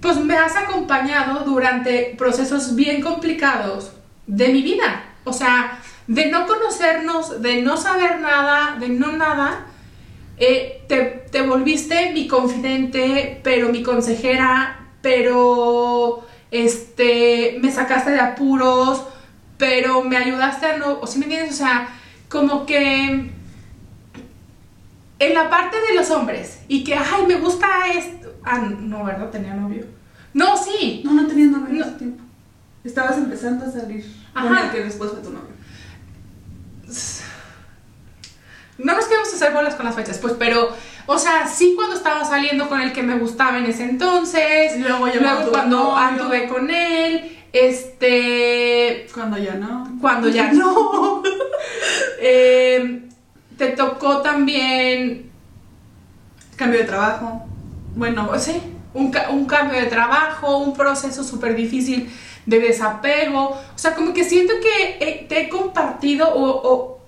Pues 0.00 0.16
me 0.18 0.36
has 0.36 0.54
acompañado 0.56 1.40
durante 1.44 2.14
procesos 2.16 2.76
bien 2.76 3.00
complicados 3.02 3.92
de 4.26 4.48
mi 4.48 4.62
vida. 4.62 5.04
O 5.24 5.32
sea, 5.32 5.78
de 6.06 6.26
no 6.26 6.46
conocernos, 6.46 7.42
de 7.42 7.60
no 7.62 7.76
saber 7.76 8.20
nada, 8.20 8.76
de 8.78 8.88
no 8.88 9.12
nada. 9.12 9.66
eh, 10.40 10.82
te, 10.88 11.24
te 11.32 11.42
volviste 11.42 12.12
mi 12.12 12.28
confidente, 12.28 13.40
pero 13.42 13.70
mi 13.70 13.82
consejera, 13.82 14.78
pero 15.02 16.24
este, 16.52 17.58
me 17.60 17.72
sacaste 17.72 18.12
de 18.12 18.20
apuros, 18.20 19.02
pero 19.56 20.02
me 20.04 20.16
ayudaste 20.16 20.66
a 20.66 20.76
no, 20.78 21.00
o 21.00 21.06
si 21.08 21.18
me 21.18 21.24
entiendes, 21.24 21.54
o 21.54 21.56
sea, 21.58 21.88
como 22.28 22.66
que 22.66 23.32
en 25.18 25.34
la 25.34 25.50
parte 25.50 25.76
de 25.88 25.94
los 25.94 26.10
hombres 26.10 26.60
y 26.68 26.84
que, 26.84 26.94
ay, 26.94 27.26
me 27.26 27.36
gusta 27.36 27.66
esto. 27.92 28.34
Ah, 28.44 28.58
no, 28.58 29.04
¿verdad? 29.04 29.30
Tenía 29.30 29.54
novio. 29.54 29.84
No, 30.32 30.56
sí. 30.56 31.02
No, 31.04 31.12
no 31.12 31.26
tenías 31.26 31.50
novio 31.50 31.68
en 31.68 31.80
ese 31.80 31.90
tiempo. 31.92 32.22
Estabas 32.84 33.18
empezando 33.18 33.66
a 33.66 33.70
salir 33.70 34.04
con 34.32 34.46
Ajá. 34.46 34.66
el 34.66 34.70
que 34.70 34.84
después 34.84 35.10
fue 35.10 35.20
tu 35.20 35.30
novio. 35.30 35.48
No 38.78 38.94
nos 38.94 39.06
queremos 39.06 39.34
hacer 39.34 39.52
bolas 39.52 39.74
con 39.74 39.84
las 39.84 39.96
fechas, 39.96 40.18
pues, 40.18 40.34
pero, 40.38 40.72
o 41.06 41.18
sea, 41.18 41.48
sí 41.48 41.72
cuando 41.74 41.96
estaba 41.96 42.24
saliendo 42.24 42.68
con 42.68 42.80
el 42.80 42.92
que 42.92 43.02
me 43.02 43.18
gustaba 43.18 43.58
en 43.58 43.66
ese 43.66 43.84
entonces. 43.84 44.76
Y 44.76 44.80
luego 44.80 45.08
ya 45.08 45.20
luego 45.20 45.50
cuando 45.50 45.96
anduve 45.96 46.46
con 46.48 46.70
él. 46.70 47.36
Este. 47.52 49.08
Cuando 49.12 49.36
ya 49.38 49.54
no. 49.54 49.98
Cuando 50.00 50.28
ya 50.28 50.52
no. 50.52 51.22
Eh, 52.20 53.07
te 53.58 53.68
tocó 53.72 54.22
también 54.22 55.30
Cambio 56.56 56.80
de 56.80 56.86
trabajo. 56.86 57.46
Bueno, 57.94 58.30
sí, 58.38 58.60
un, 58.94 59.12
un 59.30 59.44
cambio 59.46 59.78
de 59.78 59.86
trabajo, 59.86 60.58
un 60.58 60.74
proceso 60.74 61.22
súper 61.22 61.54
difícil 61.54 62.10
de 62.46 62.58
desapego. 62.58 63.50
O 63.50 63.78
sea, 63.78 63.94
como 63.94 64.12
que 64.12 64.24
siento 64.24 64.54
que 64.60 64.98
eh, 65.00 65.26
te 65.28 65.42
he 65.42 65.48
compartido 65.48 66.28
o, 66.28 66.44
o- 66.74 66.98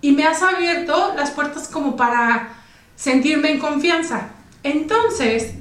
y 0.00 0.12
me 0.12 0.24
has 0.24 0.42
abierto 0.42 1.12
las 1.16 1.30
puertas 1.32 1.68
como 1.68 1.96
para 1.96 2.48
sentirme 2.96 3.50
en 3.52 3.58
confianza. 3.58 4.28
Entonces, 4.62 5.54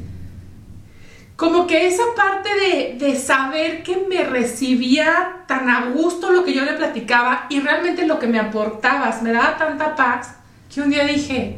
como 1.44 1.68
que 1.68 1.88
esa 1.88 2.04
parte 2.16 2.50
de, 2.56 2.96
de 2.98 3.18
saber 3.18 3.84
que 3.84 3.98
me 4.08 4.24
recibía 4.24 5.44
tan 5.46 5.70
a 5.70 5.88
gusto 5.88 6.32
lo 6.32 6.46
que 6.46 6.54
yo 6.54 6.64
le 6.64 6.72
platicaba 6.72 7.48
y 7.50 7.60
realmente 7.60 8.08
lo 8.08 8.18
que 8.18 8.28
me 8.28 8.40
aportabas 8.40 9.22
me 9.22 9.34
daba 9.34 9.58
tanta 9.58 9.94
paz 9.94 10.36
que 10.74 10.80
un 10.80 10.90
día 10.90 11.04
dije, 11.04 11.58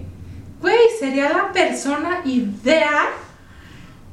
güey, 0.59 0.79
sería 0.99 1.29
la 1.29 1.51
persona 1.51 2.21
ideal 2.25 3.09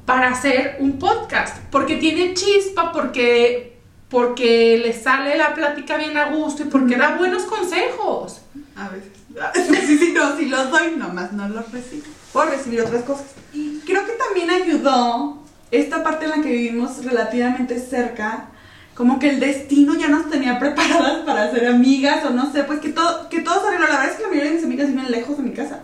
para 0.05 0.29
hacer 0.29 0.77
un 0.79 0.99
podcast, 0.99 1.57
porque 1.71 1.97
tiene 1.97 2.35
chispa, 2.35 2.93
porque, 2.93 3.79
porque 4.11 4.77
le 4.77 4.93
sale 4.93 5.39
la 5.39 5.55
plática 5.55 5.97
bien 5.97 6.19
a 6.19 6.29
gusto 6.29 6.65
y 6.65 6.67
porque 6.67 6.97
da 6.97 7.17
buenos 7.17 7.45
consejos. 7.45 8.43
a 8.77 8.91
veces. 8.91 9.11
Sí, 9.87 9.97
sí, 9.97 10.13
no, 10.15 10.37
sí 10.37 10.51
los 10.51 10.71
doy, 10.71 10.97
nomás 10.99 11.33
no 11.33 11.49
los 11.49 11.73
recibo. 11.73 12.05
Puedo 12.31 12.51
recibir 12.51 12.83
otras 12.83 13.05
cosas. 13.05 13.29
Y 13.55 13.81
creo 13.87 14.05
que 14.05 14.13
también 14.13 14.51
ayudó 14.51 15.42
esta 15.73 16.05
parte 16.05 16.27
en 16.27 16.31
la 16.31 16.43
que 16.43 16.51
vivimos 16.51 17.05
relativamente 17.05 17.81
cerca, 17.81 18.51
como 18.95 19.19
que 19.19 19.31
el 19.31 19.41
destino 19.41 19.95
ya 19.99 20.09
nos 20.09 20.31
tenía 20.31 20.59
preparadas 20.59 21.21
para 21.27 21.51
ser 21.51 21.67
amigas 21.67 22.25
o 22.25 22.31
no 22.31 22.53
sé, 22.53 22.63
pues 22.65 22.79
que 22.79 22.91
todo, 22.91 23.29
que 23.31 23.41
todo 23.41 23.61
se 23.61 23.69
arregló. 23.69 23.89
La 23.89 23.97
verdad 23.97 24.11
es 24.11 24.17
que 24.17 24.23
la 24.23 24.29
mayoría 24.29 24.51
de 24.51 24.57
mis 24.57 24.65
amigas 24.65 24.89
viven 24.89 25.11
lejos 25.11 25.37
de 25.39 25.43
mi 25.43 25.53
casa. 25.53 25.81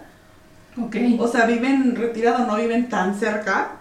Ok. 0.80 0.96
O 1.18 1.26
sea, 1.26 1.46
viven 1.46 1.96
retirado, 1.96 2.46
no 2.46 2.56
viven 2.56 2.88
tan 2.88 3.18
cerca. 3.18 3.72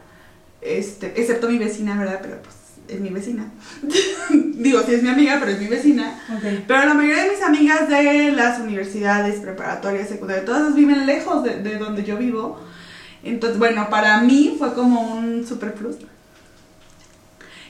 Este, 0.62 1.08
excepto 1.20 1.50
mi 1.50 1.58
vecina, 1.58 2.00
¿verdad? 2.00 2.20
Pero 2.22 2.42
pues 2.42 2.56
es 2.88 3.02
mi 3.02 3.10
vecina. 3.10 3.52
Digo, 4.34 4.82
sí 4.84 4.94
es 4.94 5.04
mi 5.04 5.10
amiga, 5.10 5.38
pero 5.42 5.52
es 5.52 5.60
mi 5.60 5.68
vecina. 5.68 6.20
Ok. 6.34 6.64
Pero 6.66 6.86
la 6.86 6.94
mayoría 6.94 7.24
de 7.24 7.32
mis 7.32 7.42
amigas 7.42 7.90
de 7.90 8.32
las 8.32 8.60
universidades 8.60 9.42
preparatorias, 9.42 10.08
secundarias, 10.08 10.46
todas 10.46 10.74
viven 10.74 11.06
lejos 11.06 11.44
de, 11.44 11.62
de 11.62 11.78
donde 11.78 12.06
yo 12.06 12.18
vivo. 12.18 12.60
Entonces, 13.24 13.58
bueno, 13.58 13.90
para 13.90 14.22
mí 14.22 14.56
fue 14.58 14.74
como 14.74 15.02
un 15.16 15.46
super 15.46 15.74
plus. 15.74 15.96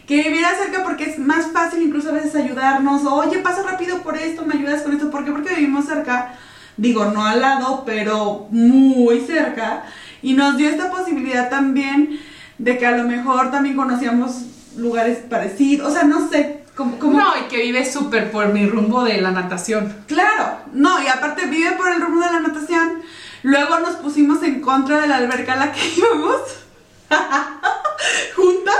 Que 0.05 0.23
viviera 0.23 0.55
cerca 0.55 0.83
porque 0.83 1.03
es 1.03 1.19
más 1.19 1.47
fácil 1.47 1.81
incluso 1.81 2.09
a 2.09 2.13
veces 2.13 2.35
ayudarnos. 2.35 3.05
Oye, 3.05 3.39
pasa 3.39 3.63
rápido 3.63 4.01
por 4.03 4.17
esto, 4.17 4.45
me 4.45 4.55
ayudas 4.55 4.83
con 4.83 4.93
esto. 4.93 5.09
¿Por 5.09 5.25
qué? 5.25 5.31
Porque 5.31 5.55
vivimos 5.55 5.85
cerca. 5.85 6.33
Digo, 6.77 7.05
no 7.05 7.25
al 7.25 7.41
lado, 7.41 7.83
pero 7.85 8.47
muy 8.51 9.19
cerca. 9.21 9.83
Y 10.21 10.33
nos 10.33 10.57
dio 10.57 10.69
esta 10.69 10.89
posibilidad 10.91 11.49
también 11.49 12.19
de 12.57 12.77
que 12.77 12.85
a 12.85 12.91
lo 12.91 13.03
mejor 13.03 13.51
también 13.51 13.75
conocíamos 13.75 14.43
lugares 14.77 15.19
parecidos. 15.29 15.91
O 15.91 15.93
sea, 15.93 16.03
no 16.03 16.29
sé. 16.29 16.63
Como, 16.75 16.99
como 16.99 17.17
No, 17.17 17.25
y 17.39 17.47
que 17.49 17.57
vive 17.57 17.83
súper 17.83 18.31
por 18.31 18.53
mi 18.53 18.67
rumbo 18.67 19.03
de 19.03 19.19
la 19.19 19.31
natación. 19.31 19.93
Claro, 20.05 20.59
no, 20.73 21.01
y 21.01 21.07
aparte 21.07 21.47
vive 21.47 21.71
por 21.71 21.91
el 21.91 21.99
rumbo 21.99 22.21
de 22.21 22.31
la 22.31 22.39
natación. 22.39 23.01
Luego 23.43 23.79
nos 23.79 23.95
pusimos 23.97 24.41
en 24.43 24.61
contra 24.61 25.01
de 25.01 25.07
la 25.07 25.17
alberca 25.17 25.53
a 25.53 25.57
la 25.57 25.71
que 25.71 25.79
íbamos. 25.97 26.41
Juntas. 28.35 28.75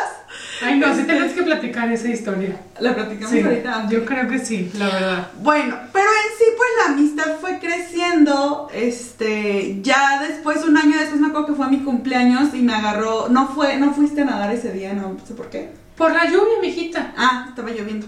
Ay, 0.63 0.79
no, 0.79 0.87
sí 0.93 1.01
Este- 1.01 1.13
tenés 1.13 1.33
que 1.33 1.43
platicar 1.43 1.91
esa 1.91 2.07
historia. 2.09 2.59
La 2.79 2.95
platicamos 2.95 3.31
Sí, 3.31 3.41
ahorita. 3.41 3.87
yo 3.89 4.05
creo 4.05 4.27
que 4.27 4.39
sí, 4.39 4.71
la 4.73 4.85
verdad. 4.87 5.27
Bueno, 5.39 5.77
pero 5.93 6.05
en 6.05 6.37
sí, 6.37 6.45
pues 6.57 6.69
la 6.85 6.93
amistad 6.93 7.37
fue 7.39 7.59
creciendo. 7.59 8.67
Este, 8.73 9.79
ya 9.81 10.21
después, 10.27 10.63
un 10.65 10.77
año 10.77 10.97
después, 10.97 11.21
me 11.21 11.27
acuerdo 11.27 11.47
que 11.47 11.53
fue 11.53 11.65
a 11.67 11.69
mi 11.69 11.79
cumpleaños 11.83 12.53
y 12.53 12.61
me 12.63 12.73
agarró. 12.73 13.29
No 13.29 13.49
fue, 13.49 13.77
no 13.77 13.93
fuiste 13.93 14.21
a 14.21 14.25
nadar 14.25 14.51
ese 14.51 14.71
día, 14.71 14.93
no 14.93 15.15
sé 15.27 15.35
por 15.35 15.49
qué. 15.49 15.69
Por 15.95 16.11
la 16.11 16.25
lluvia, 16.25 16.59
mijita. 16.61 17.13
Ah, 17.17 17.45
estaba 17.49 17.69
lloviendo. 17.69 18.07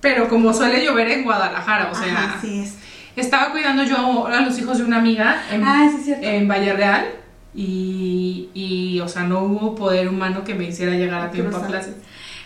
Pero 0.00 0.28
como 0.28 0.52
suele 0.54 0.84
llover 0.84 1.08
en 1.10 1.24
Guadalajara, 1.24 1.90
o 1.90 1.94
sea, 1.94 2.12
Ajá, 2.12 2.38
sí 2.40 2.60
es. 2.64 2.74
Estaba 3.20 3.52
cuidando 3.52 3.82
yo 3.84 4.26
a 4.26 4.40
los 4.40 4.58
hijos 4.58 4.78
de 4.78 4.84
una 4.84 4.98
amiga 4.98 5.42
en, 5.50 5.62
Ah, 5.64 5.88
sí 5.90 5.96
es 5.98 6.04
cierto. 6.04 6.26
en 6.26 6.48
Valle 6.48 6.72
Real 6.74 7.06
y, 7.54 8.48
y, 8.54 9.00
o 9.00 9.08
sea, 9.08 9.22
no 9.24 9.40
hubo 9.44 9.74
poder 9.74 10.08
humano 10.08 10.44
que 10.44 10.54
me 10.54 10.64
hiciera 10.68 10.92
llegar 10.92 11.20
a 11.20 11.30
tiempo 11.30 11.56
a 11.56 11.66
clases. 11.66 11.94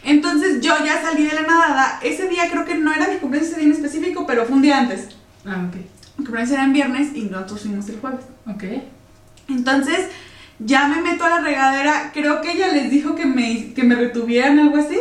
Entonces 0.04 0.60
yo 0.60 0.74
ya 0.84 1.00
salí 1.00 1.24
de 1.24 1.34
la 1.34 1.42
nadada. 1.42 2.00
Ese 2.02 2.28
día 2.28 2.48
creo 2.50 2.64
que 2.64 2.74
no 2.74 2.92
era 2.92 3.08
mi 3.08 3.16
cumpleaños 3.16 3.50
ese 3.50 3.60
día 3.60 3.68
en 3.68 3.74
específico, 3.74 4.26
pero 4.26 4.44
fue 4.46 4.56
un 4.56 4.62
día 4.62 4.78
antes. 4.78 5.08
Ah, 5.44 5.66
ok. 5.68 5.76
Mi 6.18 6.24
cumpleaños 6.24 6.52
era 6.52 6.64
en 6.64 6.72
viernes 6.72 7.08
y 7.14 7.22
nosotros 7.22 7.60
fuimos 7.62 7.88
el 7.88 8.00
jueves. 8.00 8.20
Ok. 8.48 8.64
Entonces, 9.48 10.08
ya 10.58 10.88
me 10.88 11.02
meto 11.02 11.24
a 11.24 11.30
la 11.30 11.40
regadera. 11.40 12.10
Creo 12.12 12.40
que 12.40 12.52
ella 12.52 12.68
les 12.72 12.90
dijo 12.90 13.14
que 13.14 13.26
me, 13.26 13.72
que 13.74 13.82
me 13.84 13.94
retuvieran, 13.94 14.58
algo 14.58 14.76
así. 14.78 14.98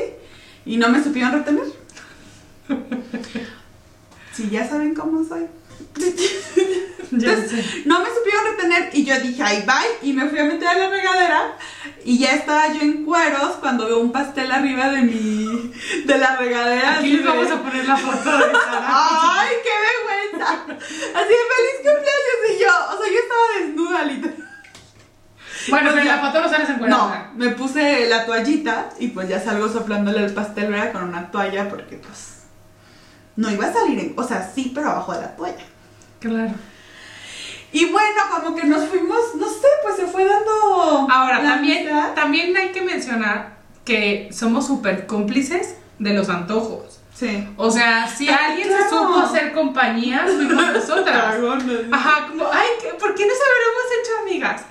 Y 0.65 0.77
no 0.77 0.89
me 0.89 1.03
supieron 1.03 1.31
retener. 1.33 1.63
Si 4.33 4.49
ya 4.49 4.65
saben 4.67 4.95
cómo 4.95 5.25
soy. 5.25 5.41
Entonces, 7.11 7.85
no 7.85 7.99
me 7.99 8.05
supieron 8.09 8.45
retener 8.51 8.89
y 8.93 9.03
yo 9.03 9.19
dije, 9.19 9.43
ay, 9.43 9.63
bye. 9.65 10.09
Y 10.09 10.13
me 10.13 10.29
fui 10.29 10.39
a 10.39 10.45
meter 10.45 10.67
a 10.67 10.77
la 10.77 10.89
regadera. 10.89 11.57
Y 12.05 12.17
ya 12.19 12.31
estaba 12.35 12.71
yo 12.71 12.81
en 12.81 13.03
cueros 13.03 13.57
cuando 13.59 13.85
veo 13.85 13.99
un 13.99 14.11
pastel 14.13 14.49
arriba 14.51 14.89
de 14.89 15.01
mi. 15.01 15.73
de 16.05 16.17
la 16.17 16.37
regadera. 16.37 16.99
Aquí 16.99 17.11
les 17.11 17.25
vamos 17.25 17.51
a 17.51 17.61
poner 17.61 17.85
la 17.85 17.97
foto 17.97 18.37
de. 18.37 18.43
¡Ay, 18.85 19.49
qué 19.63 20.31
vergüenza! 20.31 20.53
Así 20.63 21.29
de 21.29 21.47
feliz 21.51 21.75
cumpleaños 21.75 22.41
y 22.49 22.61
yo. 22.61 22.69
O 22.69 23.01
sea, 23.03 23.11
yo 23.11 23.19
estaba 23.19 23.59
desnuda, 23.59 24.03
literal. 24.05 24.47
Bueno, 25.69 25.91
Pues 25.91 25.93
pero 25.93 26.05
ya. 26.05 26.15
la 26.15 26.21
foto 26.27 26.41
no 26.41 26.49
sales 26.49 26.69
en 26.69 26.89
No, 26.89 27.31
me 27.35 27.49
puse 27.49 28.07
la 28.09 28.25
toallita 28.25 28.89
y 28.99 29.09
pues 29.09 29.27
ya 29.29 29.39
salgo 29.39 29.67
soplándole 29.69 30.23
el 30.25 30.33
pastel, 30.33 30.71
¿verdad? 30.71 30.91
Con 30.93 31.03
una 31.03 31.29
toalla 31.29 31.69
porque 31.69 31.97
pues 31.97 32.30
no 33.35 33.49
iba 33.51 33.65
a 33.67 33.73
salir, 33.73 33.99
en- 33.99 34.13
o 34.17 34.23
sea, 34.23 34.51
sí, 34.53 34.71
pero 34.73 34.89
abajo 34.89 35.13
de 35.13 35.21
la 35.21 35.35
toalla. 35.35 35.65
Claro. 36.19 36.53
Y 37.73 37.85
bueno, 37.85 38.21
como 38.43 38.55
que 38.55 38.65
nos 38.65 38.83
fuimos, 38.89 39.17
no 39.35 39.47
sé, 39.47 39.67
pues 39.83 39.95
se 39.95 40.05
fue 40.07 40.25
dando... 40.25 41.07
Ahora, 41.09 41.41
también, 41.41 41.87
también 42.15 42.55
hay 42.57 42.71
que 42.71 42.81
mencionar 42.81 43.57
que 43.85 44.29
somos 44.33 44.67
súper 44.67 45.07
cómplices 45.07 45.75
de 45.97 46.13
los 46.13 46.27
antojos. 46.29 46.99
Sí. 47.13 47.47
O 47.55 47.71
sea, 47.71 48.07
si 48.07 48.27
alguien 48.29 48.67
claro. 48.67 48.83
se 48.83 48.89
supo 48.89 49.19
hacer 49.19 49.53
compañía, 49.53 50.25
fuimos 50.25 50.73
nosotras. 50.73 51.35
Ajá, 51.91 52.27
como, 52.27 52.45
ay, 52.51 52.67
¿qué- 52.81 52.93
¿por 52.99 53.15
qué 53.15 53.25
nos 53.25 53.37
habremos 53.37 53.85
hecho 54.01 54.11
amigas? 54.21 54.61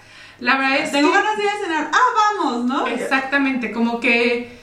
La 0.41 0.57
verdad 0.57 0.79
es 0.79 0.93
Tengo 0.93 1.11
que... 1.11 1.17
ganas 1.19 1.37
de 1.37 1.43
ir 1.45 1.49
a 1.49 1.59
cenar. 1.59 1.91
Ah, 1.93 2.35
vamos, 2.37 2.65
¿no? 2.65 2.87
Exactamente, 2.87 3.73
como 3.73 3.99
que 4.01 4.60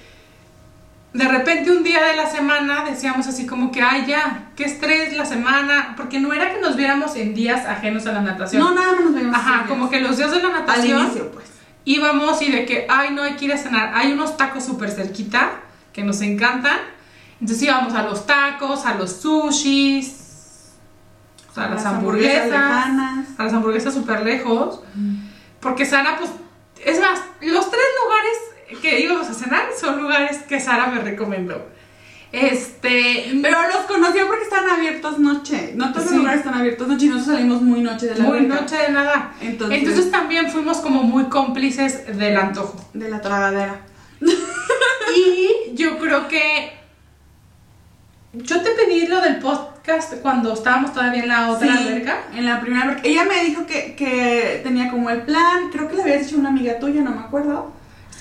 de 1.13 1.27
repente 1.27 1.71
un 1.71 1.83
día 1.83 2.03
de 2.03 2.15
la 2.15 2.29
semana 2.29 2.83
decíamos 2.83 3.27
así 3.27 3.45
como 3.47 3.71
que, 3.71 3.81
ay, 3.81 4.05
ya, 4.07 4.49
qué 4.55 4.65
estrés 4.65 5.15
la 5.15 5.25
semana, 5.25 5.93
porque 5.95 6.19
no 6.19 6.33
era 6.33 6.53
que 6.53 6.59
nos 6.59 6.75
viéramos 6.75 7.15
en 7.15 7.33
días 7.33 7.65
ajenos 7.65 8.05
a 8.07 8.11
la 8.11 8.21
natación. 8.21 8.61
No, 8.61 8.73
nada 8.73 8.93
más 8.93 9.05
nos 9.05 9.15
vimos. 9.15 9.35
Ajá, 9.35 9.65
como 9.67 9.89
que 9.89 9.99
los 10.01 10.17
días 10.17 10.31
de 10.31 10.41
la 10.41 10.49
Al 10.49 10.53
natación 10.53 11.05
inicio, 11.05 11.31
pues. 11.31 11.45
íbamos 11.85 12.41
y 12.41 12.51
de 12.51 12.65
que, 12.65 12.85
ay, 12.89 13.11
no 13.13 13.23
hay 13.23 13.35
que 13.35 13.45
ir 13.45 13.53
a 13.53 13.57
cenar. 13.57 13.93
Hay 13.95 14.11
unos 14.11 14.37
tacos 14.37 14.65
súper 14.65 14.91
cerquita 14.91 15.51
que 15.93 16.03
nos 16.03 16.21
encantan. 16.21 16.77
Entonces 17.39 17.63
íbamos 17.63 17.93
a 17.93 18.03
los 18.03 18.25
tacos, 18.27 18.85
a 18.85 18.95
los 18.95 19.21
sushis, 19.21 20.73
a 21.55 21.67
las, 21.69 21.85
hamburguesas, 21.85 22.51
a 22.51 23.43
las 23.43 23.53
hamburguesas 23.53 23.93
súper 23.93 24.23
lejos. 24.23 24.81
Porque 25.59 25.85
Sara, 25.85 26.17
pues, 26.17 26.29
es 26.85 26.99
más, 26.99 27.19
los 27.41 27.71
tres 27.71 27.85
lugares 28.03 28.56
que 28.81 28.99
íbamos 28.99 29.27
a 29.29 29.33
cenar 29.33 29.65
son 29.79 30.01
lugares 30.01 30.39
que 30.47 30.59
Sara 30.59 30.87
me 30.87 30.99
recomendó. 31.01 31.67
Este, 32.31 33.39
Pero 33.41 33.57
los 33.69 33.85
conocía 33.87 34.27
porque 34.27 34.43
estaban 34.43 34.69
abiertos 34.69 35.17
noche. 35.19 35.71
No 35.75 35.91
todos 35.93 36.03
Sí. 36.07 36.09
los 36.11 36.19
lugares 36.19 36.39
están 36.41 36.55
abiertos 36.59 36.87
noche 36.87 37.05
y 37.05 37.09
nosotros 37.09 37.35
salimos 37.37 37.61
muy 37.61 37.81
noche 37.81 38.07
de 38.07 38.15
la 38.15 38.23
muy 38.25 38.41
noche 38.41 38.75
de 38.75 38.89
nada. 38.91 39.31
Entonces, 39.39 39.79
Entonces 39.79 40.11
también 40.11 40.51
fuimos 40.51 40.77
como 40.79 41.03
muy 41.03 41.25
cómplices 41.25 42.17
del 42.17 42.35
antojo. 42.37 42.77
de 42.93 43.09
la 43.09 43.21
tragadera. 43.21 43.79
Y 45.15 45.73
yo 45.75 45.97
creo 45.97 46.27
que 46.27 46.73
yo 48.33 48.61
te 48.61 48.69
pedí 48.71 49.07
lo 49.07 49.19
del 49.21 49.37
podcast 49.39 50.13
cuando 50.21 50.53
estábamos 50.53 50.93
todavía 50.93 51.23
en 51.23 51.29
la 51.29 51.49
otra 51.49 51.65
Sí, 51.75 51.77
alberca. 51.87 52.17
En 52.35 52.45
la 52.45 52.59
primera 52.59 52.83
alberca. 52.83 53.01
Ella 53.05 53.23
me 53.23 53.43
dijo 53.45 53.65
que, 53.65 53.95
que 53.95 54.59
tenía 54.63 54.91
como 54.91 55.09
el 55.09 55.21
plan. 55.21 55.69
Creo 55.71 55.87
que 55.87 55.95
le 55.95 56.01
había 56.03 56.17
dicho 56.17 56.35
a 56.35 56.39
una 56.39 56.49
amiga 56.49 56.77
tuya, 56.77 57.01
no 57.01 57.11
me 57.11 57.21
acuerdo. 57.21 57.71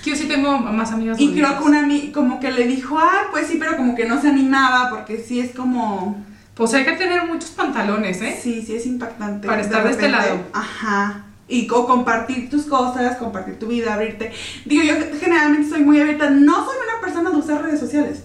Yo 0.07 0.15
sí 0.15 0.25
tengo 0.27 0.57
más 0.59 0.91
amigas. 0.91 1.19
Y 1.19 1.33
creo 1.33 1.57
que 1.57 1.63
una 1.63 1.79
amiga 1.81 2.13
como 2.13 2.39
que 2.39 2.51
le 2.51 2.65
dijo, 2.67 2.97
ah, 2.99 3.27
pues 3.31 3.47
sí, 3.47 3.57
pero 3.59 3.75
como 3.77 3.95
que 3.95 4.05
no 4.05 4.21
se 4.21 4.29
animaba 4.29 4.89
porque 4.89 5.17
sí 5.17 5.39
es 5.39 5.51
como... 5.55 6.23
Pues 6.55 6.73
hay 6.73 6.85
que 6.85 6.93
tener 6.93 7.25
muchos 7.25 7.51
pantalones, 7.51 8.21
¿eh? 8.21 8.39
Sí, 8.41 8.63
sí 8.65 8.75
es 8.75 8.85
impactante. 8.87 9.47
Para 9.47 9.61
estar 9.61 9.83
de 9.83 9.91
este 9.91 10.09
lado. 10.09 10.39
Ajá. 10.53 11.25
Y 11.47 11.67
co- 11.67 11.85
compartir 11.85 12.49
tus 12.49 12.63
cosas, 12.65 13.17
compartir 13.17 13.59
tu 13.59 13.67
vida, 13.67 13.93
abrirte. 13.93 14.31
Digo, 14.65 14.83
yo 14.83 14.93
generalmente 15.19 15.69
soy 15.69 15.83
muy 15.83 15.99
abierta. 16.01 16.29
No 16.31 16.65
soy 16.65 16.75
una 16.91 16.99
persona 16.99 17.29
de 17.29 17.37
usar 17.37 17.61
redes 17.61 17.79
sociales. 17.79 18.23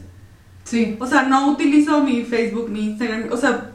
Sí. 0.64 0.96
O 0.98 1.06
sea, 1.06 1.24
no 1.24 1.50
utilizo 1.50 2.02
mi 2.02 2.22
Facebook, 2.24 2.70
mi 2.70 2.84
Instagram. 2.86 3.24
O 3.30 3.36
sea, 3.36 3.70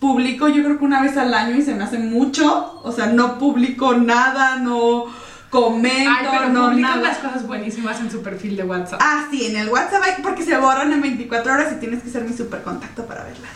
publico 0.00 0.48
yo 0.48 0.62
creo 0.64 0.78
que 0.78 0.84
una 0.84 1.02
vez 1.02 1.16
al 1.16 1.32
año 1.32 1.56
y 1.56 1.62
se 1.62 1.74
me 1.74 1.84
hace 1.84 1.98
mucho. 1.98 2.80
O 2.82 2.90
sea, 2.92 3.06
no 3.06 3.38
publico 3.38 3.94
nada, 3.94 4.56
no 4.56 5.04
comento, 5.50 6.10
Ay, 6.18 6.26
pero 6.30 6.48
no 6.50 6.68
publican 6.70 7.00
nada. 7.00 7.08
las 7.08 7.18
cosas 7.18 7.46
buenísimas 7.46 8.00
en 8.00 8.10
su 8.10 8.22
perfil 8.22 8.56
de 8.56 8.64
WhatsApp. 8.64 9.00
Ah, 9.02 9.26
sí, 9.30 9.46
en 9.46 9.56
el 9.56 9.68
WhatsApp 9.68 10.02
hay- 10.04 10.22
porque 10.22 10.42
se 10.42 10.56
borran 10.56 10.92
en 10.92 11.00
24 11.02 11.52
horas 11.52 11.72
y 11.72 11.76
tienes 11.80 12.02
que 12.02 12.10
ser 12.10 12.24
mi 12.24 12.36
super 12.36 12.62
contacto 12.62 13.06
para 13.06 13.24
verlas. 13.24 13.50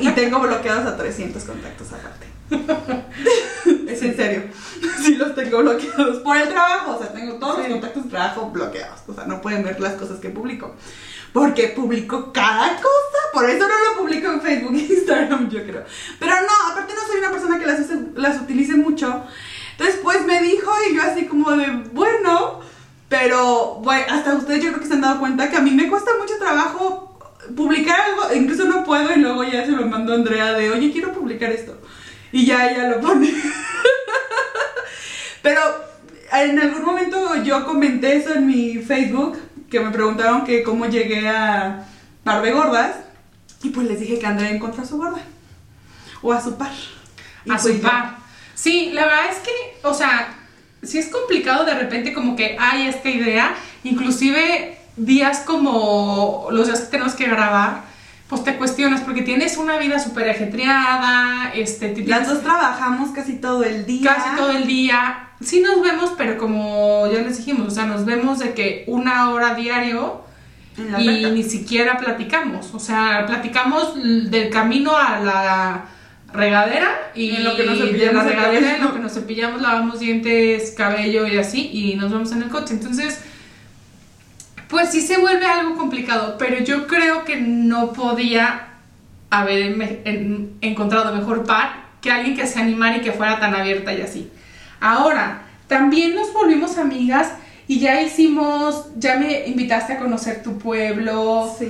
Y 0.00 0.08
tengo 0.10 0.38
bloqueados 0.40 0.86
a 0.86 0.96
300 0.96 1.42
contactos 1.44 1.88
aparte. 1.92 2.26
Es 3.88 4.02
en 4.02 4.16
serio. 4.16 4.42
Sí 5.02 5.14
los 5.16 5.34
tengo 5.34 5.58
bloqueados 5.58 6.18
por 6.18 6.36
el 6.36 6.48
trabajo, 6.48 6.96
o 6.96 6.98
sea, 6.98 7.12
tengo 7.12 7.34
todos 7.34 7.58
los 7.58 7.68
contactos 7.68 8.04
de 8.04 8.10
trabajo 8.10 8.50
bloqueados, 8.50 9.00
o 9.06 9.14
sea, 9.14 9.24
no 9.24 9.40
pueden 9.40 9.62
ver 9.64 9.80
las 9.80 9.94
cosas 9.94 10.18
que 10.18 10.28
publico. 10.30 10.74
Porque 11.32 11.68
publico 11.68 12.32
cada 12.32 12.76
cosa, 12.76 13.18
por 13.32 13.48
eso 13.48 13.66
no 13.66 13.74
lo 13.94 14.00
publico 14.00 14.30
en 14.32 14.40
Facebook 14.40 14.74
e 14.74 14.78
Instagram, 14.94 15.48
yo 15.50 15.62
creo. 15.64 15.84
Pero 16.18 16.32
no, 16.34 16.72
aparte 16.72 16.94
no 16.94 17.06
soy 17.06 17.18
una 17.18 17.30
persona 17.30 17.58
que 17.58 17.66
las, 17.66 17.80
use- 17.80 18.12
las 18.14 18.40
utilice 18.40 18.74
mucho. 18.74 19.24
Entonces, 19.78 20.00
pues 20.02 20.24
me 20.24 20.42
dijo 20.42 20.70
y 20.90 20.94
yo 20.94 21.02
así 21.02 21.26
como 21.26 21.52
de, 21.52 21.66
bueno, 21.92 22.60
pero 23.08 23.76
bueno, 23.82 24.04
hasta 24.10 24.34
ustedes 24.34 24.62
yo 24.62 24.70
creo 24.70 24.80
que 24.80 24.88
se 24.88 24.94
han 24.94 25.02
dado 25.02 25.20
cuenta 25.20 25.50
que 25.50 25.56
a 25.56 25.60
mí 25.60 25.70
me 25.70 25.88
cuesta 25.88 26.12
mucho 26.18 26.38
trabajo 26.38 27.06
publicar 27.54 28.00
algo, 28.00 28.34
incluso 28.34 28.64
no 28.64 28.84
puedo 28.84 29.14
y 29.14 29.20
luego 29.20 29.44
ya 29.44 29.64
se 29.64 29.72
lo 29.72 29.86
mando 29.86 30.12
a 30.12 30.16
Andrea 30.16 30.52
de, 30.54 30.70
oye, 30.70 30.92
quiero 30.92 31.12
publicar 31.12 31.52
esto. 31.52 31.78
Y 32.32 32.46
ya 32.46 32.68
ella 32.68 32.88
lo 32.88 33.00
pone. 33.00 33.30
Pero 35.42 35.60
en 36.32 36.58
algún 36.58 36.84
momento 36.84 37.42
yo 37.42 37.64
comenté 37.64 38.16
eso 38.16 38.34
en 38.34 38.46
mi 38.46 38.78
Facebook, 38.78 39.38
que 39.70 39.80
me 39.80 39.90
preguntaron 39.90 40.44
que 40.44 40.62
cómo 40.62 40.86
llegué 40.86 41.28
a 41.28 41.86
par 42.24 42.42
de 42.42 42.52
gordas, 42.52 42.96
y 43.62 43.70
pues 43.70 43.86
les 43.86 44.00
dije 44.00 44.18
que 44.18 44.26
Andrea 44.26 44.50
encontró 44.50 44.82
a 44.82 44.86
su 44.86 44.96
gorda, 44.96 45.20
o 46.22 46.32
a 46.32 46.40
su 46.40 46.56
par. 46.56 46.72
Y 47.44 47.50
a 47.50 47.56
pues 47.56 47.76
su 47.76 47.80
par. 47.80 48.16
Sí, 48.56 48.90
la 48.94 49.04
verdad 49.04 49.26
es 49.30 49.38
que, 49.38 49.86
o 49.86 49.92
sea, 49.92 50.34
sí 50.82 50.98
es 50.98 51.08
complicado 51.08 51.64
de 51.64 51.74
repente 51.74 52.14
como 52.14 52.34
que 52.34 52.56
hay 52.58 52.88
esta 52.88 53.10
idea, 53.10 53.54
inclusive 53.84 54.78
días 54.96 55.40
como 55.40 56.48
los 56.50 56.66
días 56.66 56.80
que 56.80 56.86
tenemos 56.86 57.14
que 57.14 57.26
grabar, 57.26 57.82
pues 58.28 58.42
te 58.42 58.56
cuestionas 58.56 59.02
porque 59.02 59.20
tienes 59.22 59.58
una 59.58 59.76
vida 59.76 59.98
súper 59.98 60.30
ajetreada, 60.30 61.52
este, 61.54 61.90
te 61.90 62.00
Las 62.00 62.20
tienes 62.20 62.28
dos 62.28 62.42
trabajamos 62.42 63.10
casi 63.10 63.34
todo 63.34 63.62
el 63.62 63.84
día. 63.84 64.14
casi 64.14 64.36
todo 64.36 64.50
el 64.50 64.66
día. 64.66 65.28
Sí 65.40 65.60
nos 65.60 65.82
vemos, 65.82 66.14
pero 66.16 66.38
como 66.38 67.06
ya 67.12 67.20
les 67.20 67.36
dijimos, 67.36 67.68
o 67.68 67.70
sea, 67.70 67.84
nos 67.84 68.06
vemos 68.06 68.38
de 68.38 68.54
que 68.54 68.84
una 68.86 69.30
hora 69.30 69.54
diario 69.54 70.24
y 70.98 71.26
ni 71.26 71.42
siquiera 71.42 71.98
platicamos. 71.98 72.74
O 72.74 72.80
sea, 72.80 73.26
platicamos 73.26 73.94
del 73.94 74.48
camino 74.50 74.96
a 74.96 75.20
la 75.20 75.84
regadera 76.32 76.88
y 77.14 77.36
En 77.36 77.44
lo 77.44 77.56
que 77.56 77.64
nos 77.64 77.78
de 77.78 77.86
cepillamos 77.86 78.24
la 78.24 78.30
regadera 78.30 78.76
en 78.76 78.82
lo 78.82 78.92
que 78.92 78.98
nos 79.00 79.12
cepillamos, 79.14 79.62
lavamos 79.62 80.00
dientes, 80.00 80.72
cabello 80.76 81.26
y 81.26 81.38
así 81.38 81.70
y 81.72 81.94
nos 81.96 82.10
vemos 82.10 82.32
en 82.32 82.42
el 82.42 82.48
coche. 82.48 82.74
Entonces, 82.74 83.20
pues 84.68 84.90
sí 84.90 85.00
se 85.00 85.18
vuelve 85.18 85.46
algo 85.46 85.76
complicado, 85.76 86.36
pero 86.38 86.58
yo 86.62 86.86
creo 86.86 87.24
que 87.24 87.36
no 87.40 87.92
podía 87.92 88.68
haber 89.30 89.76
me- 89.76 90.00
en- 90.04 90.56
encontrado 90.60 91.14
mejor 91.14 91.44
par 91.44 91.86
que 92.00 92.10
alguien 92.10 92.36
que 92.36 92.46
se 92.46 92.60
animara 92.60 92.96
y 92.96 93.00
que 93.00 93.12
fuera 93.12 93.38
tan 93.40 93.54
abierta 93.54 93.92
y 93.94 94.02
así. 94.02 94.30
Ahora, 94.80 95.42
también 95.68 96.14
nos 96.14 96.32
volvimos 96.32 96.78
amigas 96.78 97.32
y 97.68 97.80
ya 97.80 98.00
hicimos, 98.02 98.86
ya 98.96 99.16
me 99.16 99.46
invitaste 99.46 99.94
a 99.94 99.98
conocer 99.98 100.42
tu 100.42 100.56
pueblo. 100.58 101.52
Sí. 101.58 101.66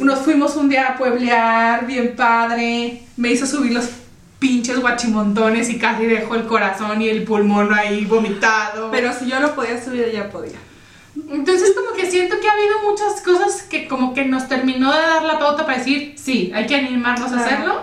Nos 0.00 0.20
fuimos 0.20 0.54
un 0.56 0.68
día 0.68 0.88
a 0.88 0.96
pueblear, 0.96 1.86
bien 1.86 2.14
padre. 2.16 3.02
Me 3.16 3.32
hizo 3.32 3.46
subir 3.46 3.72
los 3.72 3.88
pinches 4.38 4.80
guachimontones 4.80 5.68
y 5.70 5.78
casi 5.78 6.04
dejó 6.06 6.34
el 6.34 6.46
corazón 6.46 7.00
y 7.02 7.08
el 7.08 7.24
pulmón 7.24 7.72
ahí 7.74 8.04
vomitado. 8.04 8.90
Pero 8.90 9.12
si 9.12 9.26
yo 9.26 9.40
lo 9.40 9.54
podía 9.54 9.82
subir, 9.82 10.02
ella 10.02 10.30
podía. 10.30 10.58
Entonces 11.30 11.72
como 11.76 11.94
que 11.96 12.10
siento 12.10 12.36
que 12.40 12.48
ha 12.48 12.52
habido 12.52 12.90
muchas 12.90 13.20
cosas 13.20 13.62
que 13.62 13.86
como 13.86 14.14
que 14.14 14.24
nos 14.24 14.48
terminó 14.48 14.92
de 14.92 15.00
dar 15.00 15.22
la 15.24 15.38
pauta 15.38 15.66
para 15.66 15.78
decir, 15.78 16.14
sí, 16.16 16.50
hay 16.54 16.66
que 16.66 16.74
animarnos 16.74 17.30
a 17.32 17.34
Claro. 17.36 17.44
hacerlo. 17.44 17.82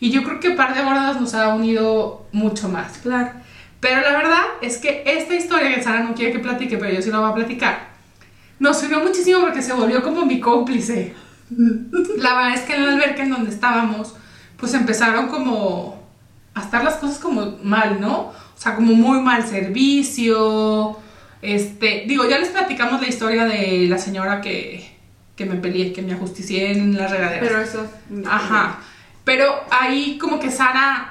Y 0.00 0.10
yo 0.10 0.22
creo 0.24 0.40
que 0.40 0.50
Par 0.52 0.74
de 0.74 0.82
Gordas 0.82 1.20
nos 1.20 1.34
ha 1.34 1.48
unido 1.54 2.26
mucho 2.32 2.68
más. 2.68 2.98
Claro. 2.98 3.32
Pero 3.80 4.02
la 4.02 4.12
verdad 4.12 4.42
es 4.60 4.78
que 4.78 5.02
esta 5.06 5.34
historia 5.34 5.74
que 5.74 5.82
Sara 5.82 6.02
no 6.02 6.14
quiere 6.14 6.32
que 6.32 6.38
platique, 6.38 6.76
pero 6.76 6.92
yo 6.92 7.02
sí 7.02 7.10
la 7.10 7.20
voy 7.20 7.30
a 7.30 7.34
platicar, 7.34 7.88
nos 8.58 8.82
unió 8.82 9.00
muchísimo 9.00 9.40
porque 9.40 9.62
se 9.62 9.72
volvió 9.72 10.02
como 10.02 10.26
mi 10.26 10.38
cómplice. 10.38 11.14
La 12.18 12.34
verdad 12.34 12.54
es 12.54 12.60
que 12.60 12.74
en 12.74 12.86
la 12.86 12.92
alberca 12.92 13.22
en 13.22 13.30
donde 13.30 13.50
estábamos, 13.50 14.14
pues 14.58 14.74
empezaron 14.74 15.28
como 15.28 16.00
a 16.54 16.60
estar 16.60 16.84
las 16.84 16.96
cosas 16.96 17.18
como 17.18 17.58
mal, 17.62 18.00
¿no? 18.00 18.18
O 18.18 18.34
sea, 18.56 18.76
como 18.76 18.94
muy 18.94 19.20
mal 19.20 19.46
servicio. 19.46 20.98
Este, 21.40 22.04
digo, 22.06 22.28
ya 22.28 22.38
les 22.38 22.50
platicamos 22.50 23.00
la 23.00 23.08
historia 23.08 23.46
de 23.46 23.86
la 23.88 23.96
señora 23.96 24.42
que, 24.42 24.94
que 25.34 25.46
me 25.46 25.56
peleé, 25.56 25.94
que 25.94 26.02
me 26.02 26.12
ajusticié 26.12 26.72
en 26.72 26.96
la 26.96 27.08
regadera. 27.08 27.40
Pero 27.40 27.60
eso. 27.60 27.90
Ajá. 28.26 28.78
Pero 29.24 29.46
ahí 29.70 30.18
como 30.18 30.38
que 30.38 30.50
Sara 30.50 31.09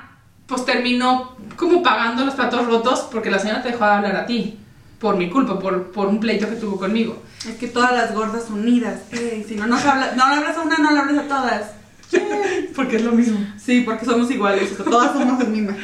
pues 0.49 0.65
terminó 0.65 1.35
como 1.55 1.81
pagando 1.83 2.25
los 2.25 2.33
platos 2.33 2.65
rotos 2.65 3.07
porque 3.11 3.29
la 3.31 3.39
señora 3.39 3.61
te 3.61 3.69
dejó 3.71 3.85
de 3.85 3.91
hablar 3.91 4.15
a 4.17 4.25
ti. 4.25 4.57
Por 4.99 5.15
mi 5.15 5.29
culpa, 5.29 5.57
por, 5.59 5.91
por 5.91 6.07
un 6.07 6.19
pleito 6.19 6.49
que 6.49 6.55
tuvo 6.57 6.77
conmigo. 6.77 7.21
Es 7.47 7.55
que 7.55 7.67
todas 7.67 7.93
las 7.93 8.13
gordas 8.13 8.49
unidas. 8.49 8.99
Ey, 9.11 9.45
si 9.47 9.55
no 9.55 9.65
nos 9.67 9.85
habla, 9.85 10.11
no 10.17 10.27
le 10.27 10.35
hablas 10.35 10.57
a 10.57 10.61
una, 10.61 10.77
no 10.77 10.91
le 10.91 10.99
hables 10.99 11.19
a 11.19 11.23
todas. 11.23 11.71
Porque 12.75 12.97
es 12.97 13.03
lo 13.03 13.11
mismo. 13.13 13.39
Sí, 13.57 13.81
porque 13.81 14.03
somos 14.05 14.29
iguales, 14.31 14.75
todas 14.77 15.13
somos 15.13 15.39
las 15.39 15.47
mismas. 15.47 15.75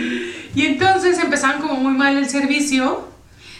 Y 0.56 0.66
entonces 0.66 1.20
empezaron 1.20 1.62
como 1.62 1.76
muy 1.76 1.94
mal 1.94 2.18
el 2.18 2.28
servicio. 2.28 3.08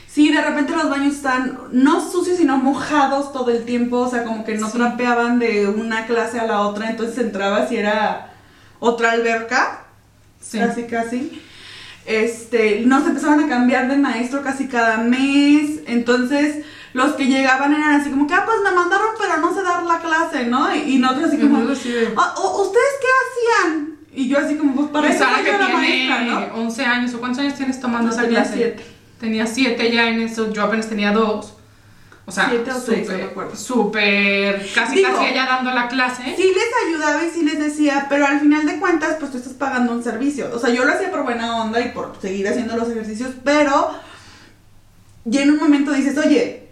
Sí, 0.08 0.32
de 0.32 0.42
repente 0.42 0.74
los 0.76 0.90
baños 0.90 1.14
están 1.16 1.60
no 1.72 2.02
sucios, 2.10 2.38
sino 2.38 2.58
mojados 2.58 3.32
todo 3.34 3.52
el 3.52 3.66
tiempo, 3.66 3.98
o 4.00 4.10
sea, 4.10 4.24
como 4.24 4.44
que 4.46 4.58
no 4.58 4.68
Sí. 4.70 4.78
trapeaban 4.78 5.38
de 5.40 5.68
una 5.68 6.06
clase 6.08 6.40
a 6.40 6.48
la 6.48 6.62
otra, 6.62 6.90
entonces 6.90 7.18
entrabas 7.20 7.72
y 7.72 7.78
era 7.78 8.34
otra 8.80 9.12
alberca, 9.12 9.85
Sí. 10.42 10.60
casi 10.60 10.84
casi. 10.84 11.42
Este, 12.06 12.82
nos 12.86 13.06
empezaron 13.08 13.44
a 13.44 13.48
cambiar 13.50 13.88
de 13.88 13.98
maestro 13.98 14.44
casi 14.44 14.68
cada 14.68 14.98
mes, 14.98 15.80
entonces 15.88 16.64
los 16.94 17.14
que 17.14 17.26
llegaban 17.26 17.74
eran 17.74 18.00
así 18.00 18.12
como 18.12 18.28
que, 18.28 18.36
ah, 18.36 18.44
pues 18.46 18.58
me 18.64 18.72
mandaron, 18.72 19.08
pero 19.20 19.38
no 19.38 19.54
sé 19.54 19.64
dar 19.64 19.84
la 19.84 20.00
clase, 20.00 20.46
¿no? 20.46 20.74
Y, 20.76 20.96
y 20.96 20.98
nosotros 21.00 21.30
así 21.30 21.38
como, 21.40 21.58
"Ah, 22.16 22.36
¿o- 22.38 22.62
¿ustedes 22.62 22.86
qué 23.02 23.08
hacían? 23.68 23.98
Y 24.14 24.30
yo 24.30 24.38
así 24.38 24.56
como, 24.56 24.76
pues 24.76 24.88
para 24.90 25.10
eso 25.10 25.26
que 25.44 25.52
yo 25.52 25.58
la 25.58 25.68
maestra, 25.70 26.22
¿no? 26.22 26.56
11 26.62 26.86
años, 26.86 27.14
¿o 27.16 27.20
cuántos 27.20 27.40
años 27.40 27.56
tienes 27.56 27.80
tomando 27.82 28.08
No, 28.10 28.14
esa 28.14 28.22
tenía 28.22 28.38
clase? 28.44 28.54
siete. 28.56 28.86
Tenía 29.20 29.48
7 29.48 29.92
ya 29.92 30.08
en 30.08 30.22
eso, 30.22 30.54
yo 30.54 30.62
apenas 30.64 30.88
tenía 30.88 31.12
2. 31.12 31.54
O 32.28 32.32
sea, 32.32 32.52
súper, 33.54 34.68
casi 34.74 34.96
Digo, 34.96 35.10
casi 35.14 35.26
ella 35.26 35.46
dando 35.46 35.72
la 35.72 35.88
clase. 35.88 36.24
Sí 36.36 36.44
les 36.44 36.88
ayudaba 36.88 37.24
y 37.24 37.30
sí 37.30 37.44
les 37.44 37.60
decía, 37.60 38.08
pero 38.10 38.26
al 38.26 38.40
final 38.40 38.66
de 38.66 38.80
cuentas, 38.80 39.18
pues 39.20 39.32
tú 39.32 39.38
estás 39.38 39.54
pagando 39.54 39.92
un 39.92 40.04
servicio. 40.04 40.50
O 40.54 40.58
sea, 40.58 40.72
yo 40.72 40.86
lo 40.86 40.94
hacía 40.94 41.12
por 41.12 41.24
buena 41.24 41.62
onda 41.62 41.80
y 41.82 41.90
por 41.90 42.18
seguir 42.20 42.48
haciendo 42.48 42.76
los 42.78 42.90
ejercicios, 42.90 43.32
pero 43.44 43.92
ya 45.26 45.44
en 45.44 45.52
un 45.52 45.60
momento 45.60 45.92
dices, 45.92 46.18
oye, 46.18 46.70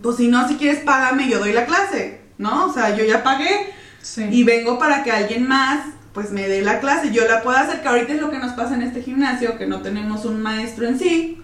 pues 0.00 0.16
si 0.16 0.28
no, 0.28 0.46
si 0.46 0.54
quieres, 0.56 0.84
págame, 0.84 1.28
yo 1.28 1.40
doy 1.40 1.52
la 1.52 1.66
clase, 1.66 2.20
¿no? 2.38 2.66
O 2.66 2.72
sea, 2.72 2.96
yo 2.96 3.04
ya 3.04 3.24
pagué 3.24 3.72
Sí. 4.00 4.24
y 4.30 4.44
vengo 4.44 4.78
para 4.78 5.02
que 5.02 5.10
alguien 5.10 5.46
más, 5.48 5.84
pues 6.14 6.30
me 6.30 6.48
dé 6.48 6.62
la 6.62 6.78
clase. 6.80 7.10
Yo 7.10 7.26
la 7.26 7.42
puedo 7.42 7.58
hacer, 7.58 7.82
que 7.82 7.88
ahorita 7.88 8.14
es 8.14 8.20
lo 8.20 8.30
que 8.30 8.38
nos 8.38 8.52
pasa 8.52 8.74
en 8.74 8.82
este 8.82 9.02
gimnasio, 9.02 9.58
que 9.58 9.66
no 9.66 9.82
tenemos 9.82 10.24
un 10.24 10.40
maestro 10.40 10.86
en 10.86 10.98
sí. 10.98 11.42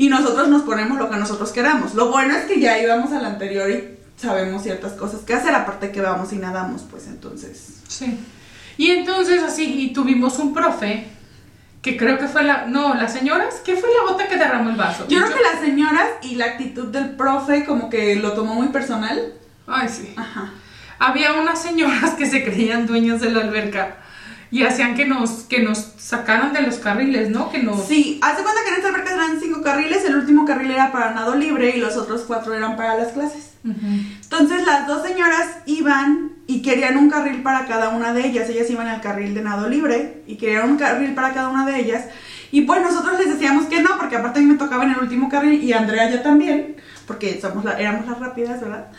Y 0.00 0.08
nosotros 0.08 0.48
nos 0.48 0.62
ponemos 0.62 0.96
lo 0.96 1.10
que 1.10 1.18
nosotros 1.18 1.52
queramos. 1.52 1.94
Lo 1.94 2.10
bueno 2.10 2.34
es 2.34 2.46
que 2.46 2.58
ya 2.58 2.78
íbamos 2.78 3.12
al 3.12 3.22
anterior 3.22 3.68
y 3.68 3.98
sabemos 4.16 4.62
ciertas 4.62 4.92
cosas 4.92 5.20
que 5.20 5.34
hacer, 5.34 5.54
aparte 5.54 5.92
que 5.92 6.00
vamos 6.00 6.32
y 6.32 6.36
nadamos, 6.36 6.86
pues 6.90 7.06
entonces. 7.06 7.82
Sí. 7.86 8.18
Y 8.78 8.92
entonces 8.92 9.42
así, 9.42 9.78
y 9.78 9.92
tuvimos 9.92 10.38
un 10.38 10.54
profe 10.54 11.06
que 11.82 11.98
creo 11.98 12.18
que 12.18 12.28
fue 12.28 12.44
la, 12.44 12.64
no, 12.64 12.94
las 12.94 13.12
señoras, 13.12 13.56
¿qué 13.62 13.76
fue 13.76 13.90
la 13.90 14.10
gota 14.10 14.26
que 14.26 14.38
derramó 14.38 14.70
el 14.70 14.76
vaso? 14.76 15.06
Yo 15.06 15.20
creo 15.20 15.36
que 15.36 15.42
las 15.42 15.60
señoras 15.60 16.08
y 16.22 16.36
la 16.36 16.46
actitud 16.46 16.86
del 16.86 17.10
profe 17.10 17.66
como 17.66 17.90
que 17.90 18.16
lo 18.16 18.32
tomó 18.32 18.54
muy 18.54 18.68
personal. 18.68 19.34
Ay, 19.66 19.90
sí. 19.90 20.14
Ajá. 20.16 20.50
Había 20.98 21.34
unas 21.34 21.60
señoras 21.60 22.12
que 22.12 22.24
se 22.24 22.42
creían 22.42 22.86
dueñas 22.86 23.20
de 23.20 23.32
la 23.32 23.42
alberca 23.42 23.98
y 24.50 24.64
hacían 24.64 24.94
que 24.94 25.06
nos, 25.06 25.44
que 25.44 25.60
nos 25.60 25.78
sacaran 25.96 26.52
de 26.52 26.62
los 26.62 26.76
carriles, 26.76 27.30
¿no? 27.30 27.50
Que 27.50 27.62
nos... 27.62 27.86
Sí, 27.86 28.18
hace 28.22 28.42
cuenta 28.42 28.60
que 28.64 28.70
en 28.70 28.76
esta 28.76 28.88
alberca 28.88 29.14
eran 29.14 29.40
cinco 29.40 29.62
carriles, 29.62 30.04
el 30.04 30.16
último 30.16 30.44
carril 30.44 30.70
era 30.72 30.90
para 30.90 31.12
nado 31.12 31.36
libre 31.36 31.76
y 31.76 31.80
los 31.80 31.96
otros 31.96 32.22
cuatro 32.26 32.54
eran 32.54 32.76
para 32.76 32.96
las 32.96 33.12
clases. 33.12 33.50
Entonces 33.62 34.66
las 34.66 34.86
dos 34.86 35.06
señoras 35.06 35.58
iban 35.66 36.32
y 36.46 36.62
querían 36.62 36.96
un 36.96 37.10
carril 37.10 37.42
para 37.42 37.66
cada 37.66 37.90
una 37.90 38.12
de 38.12 38.26
ellas. 38.26 38.48
Ellas 38.48 38.70
iban 38.70 38.88
al 38.88 39.00
carril 39.00 39.34
de 39.34 39.42
nado 39.42 39.68
libre 39.68 40.22
y 40.26 40.36
querían 40.36 40.70
un 40.70 40.78
carril 40.78 41.14
para 41.14 41.32
cada 41.32 41.48
una 41.48 41.66
de 41.66 41.78
ellas. 41.78 42.04
Y 42.52 42.62
pues 42.62 42.82
nosotros 42.82 43.18
les 43.18 43.28
decíamos 43.32 43.66
que 43.66 43.80
no, 43.80 43.96
porque 43.98 44.16
aparte 44.16 44.38
a 44.40 44.42
mí 44.42 44.48
me 44.48 44.58
tocaba 44.58 44.84
en 44.84 44.90
el 44.92 44.98
último 44.98 45.28
carril 45.28 45.62
y 45.62 45.72
Andrea 45.72 46.10
ya 46.10 46.22
también, 46.22 46.76
porque 47.06 47.40
somos 47.40 47.64
la- 47.64 47.78
éramos 47.78 48.06
las 48.06 48.18
rápidas, 48.18 48.60
¿verdad? 48.60 48.86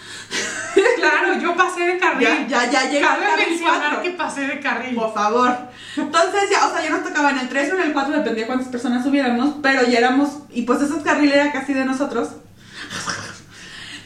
Claro, 0.96 1.38
yo 1.40 1.56
pasé 1.56 1.82
de 1.82 1.98
carril. 1.98 2.28
Ya, 2.48 2.48
ya, 2.48 2.70
ya 2.72 2.90
llega 2.90 3.00
el 3.16 3.20
Cabe 3.20 3.26
carril 3.32 3.50
mencionar 3.50 3.80
cuatro. 3.82 4.02
que 4.04 4.10
pasé 4.12 4.42
de 4.42 4.60
carril. 4.60 4.96
Por 4.96 5.14
favor. 5.14 5.58
Entonces 5.98 6.50
ya, 6.52 6.68
o 6.68 6.72
sea, 6.72 6.84
ya 6.84 6.92
nos 6.92 7.04
tocaba 7.04 7.32
en 7.32 7.40
el 7.40 7.50
3 7.50 7.72
o 7.74 7.76
en 7.76 7.82
el 7.82 7.94
4, 7.94 8.14
dependía 8.18 8.46
cuántas 8.48 8.68
personas 8.70 9.04
subiéramos, 9.04 9.56
pero 9.64 9.84
ya 9.88 9.98
éramos, 9.98 10.44
y 10.52 10.62
pues 10.62 10.80
esos 10.82 11.02
carriles 11.04 11.36
era 11.36 11.52
casi 11.52 11.74
de 11.74 11.84
nosotros. 11.86 12.30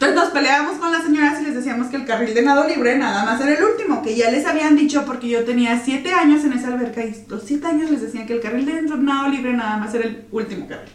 Entonces 0.10 0.24
nos 0.24 0.34
peleábamos 0.34 0.78
con 0.78 0.92
las 0.92 1.04
señoras 1.04 1.42
y 1.42 1.46
les 1.46 1.56
decíamos 1.56 1.88
que 1.88 1.96
el 1.96 2.06
carril 2.06 2.34
de 2.34 2.42
nado 2.44 2.68
libre 2.68 2.98
nada 2.98 3.26
más 3.26 3.42
era 3.42 3.54
el 3.54 3.64
último, 3.64 4.04
que 4.04 4.16
ya 4.16 4.30
les 4.30 4.46
habían 4.46 4.76
dicho 4.76 5.04
porque 5.06 5.28
yo 5.28 5.44
tenía 5.44 5.82
7 5.84 6.14
años 6.14 6.44
en 6.44 6.54
esa 6.54 6.68
alberca 6.68 7.04
y 7.04 7.26
los 7.28 7.44
7 7.44 7.66
años 7.66 7.90
les 7.90 8.02
decían 8.02 8.28
que 8.28 8.34
el 8.34 8.42
carril 8.42 8.66
de 8.66 8.82
nado 8.82 9.30
libre 9.30 9.54
nada 9.54 9.78
más 9.78 9.94
era 9.96 10.06
el 10.06 10.26
último 10.32 10.68
carril. 10.68 10.92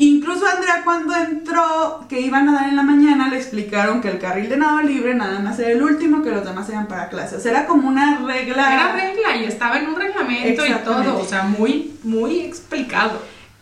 Incluso 0.00 0.46
Andrea 0.46 0.82
cuando 0.84 1.14
entró, 1.14 2.06
que 2.08 2.20
iba 2.20 2.38
a 2.38 2.42
nadar 2.42 2.68
en 2.68 2.76
la 2.76 2.84
mañana, 2.84 3.28
le 3.28 3.36
explicaron 3.36 4.00
que 4.00 4.08
el 4.08 4.18
carril 4.18 4.48
de 4.48 4.56
nado 4.56 4.80
libre 4.80 5.14
nada 5.14 5.40
más 5.40 5.58
era 5.58 5.72
el 5.72 5.82
último, 5.82 6.22
que 6.22 6.30
los 6.30 6.44
demás 6.44 6.68
eran 6.68 6.86
para 6.86 7.08
clases. 7.08 7.44
Era 7.44 7.66
como 7.66 7.88
una 7.88 8.18
regla. 8.18 8.72
Era 8.72 8.92
regla 8.92 9.36
y 9.36 9.44
estaba 9.44 9.78
en 9.78 9.88
un 9.88 9.96
reglamento 9.96 10.64
y 10.64 10.72
todo, 10.84 11.18
o 11.18 11.24
sea, 11.26 11.42
muy, 11.42 11.94
muy 12.04 12.40
explicado. 12.40 13.20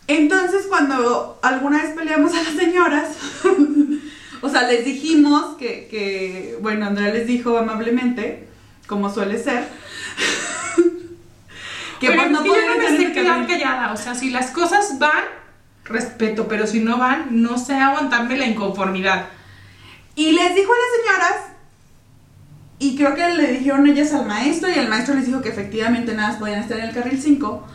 Entonces, 0.09 0.67
cuando 0.69 1.39
alguna 1.43 1.83
vez 1.83 1.95
peleamos 1.95 2.33
a 2.35 2.43
las 2.43 2.53
señoras, 2.53 3.17
o 4.40 4.49
sea, 4.49 4.68
les 4.68 4.85
dijimos 4.85 5.57
que, 5.57 5.88
que, 5.90 6.59
bueno, 6.61 6.87
Andrea 6.87 7.12
les 7.12 7.27
dijo 7.27 7.57
amablemente, 7.59 8.49
como 8.87 9.12
suele 9.12 9.38
ser, 9.42 9.66
que 12.01 12.09
pero 12.09 12.22
pues 12.22 12.31
no 12.31 12.38
es 12.38 12.44
que 12.44 12.49
yo 12.49 12.68
no 12.68 12.79
me 12.79 12.96
sé 12.96 13.12
quedar 13.12 13.46
callada, 13.46 13.92
o 13.92 13.96
sea, 13.96 14.14
si 14.14 14.31
las 14.31 14.51
cosas 14.51 14.99
van, 14.99 15.25
respeto, 15.85 16.49
pero 16.49 16.66
si 16.66 16.81
no 16.81 16.99
van, 16.99 17.42
no 17.42 17.59
sé 17.59 17.75
aguantarme 17.75 18.37
la 18.37 18.46
inconformidad. 18.46 19.27
Y 20.14 20.33
les 20.33 20.55
dijo 20.55 20.72
a 20.72 20.77
las 20.77 20.96
señoras, 20.96 21.57
y 22.79 22.96
creo 22.96 23.14
que 23.14 23.29
le 23.35 23.53
dijeron 23.53 23.87
ellas 23.87 24.12
al 24.12 24.27
maestro, 24.27 24.70
y 24.70 24.79
el 24.79 24.88
maestro 24.88 25.14
les 25.14 25.27
dijo 25.27 25.42
que 25.42 25.49
efectivamente 25.49 26.14
nada 26.14 26.29
más 26.29 26.38
podían 26.38 26.61
estar 26.61 26.79
en 26.79 26.87
el 26.87 26.94
carril 26.94 27.20
5. 27.20 27.66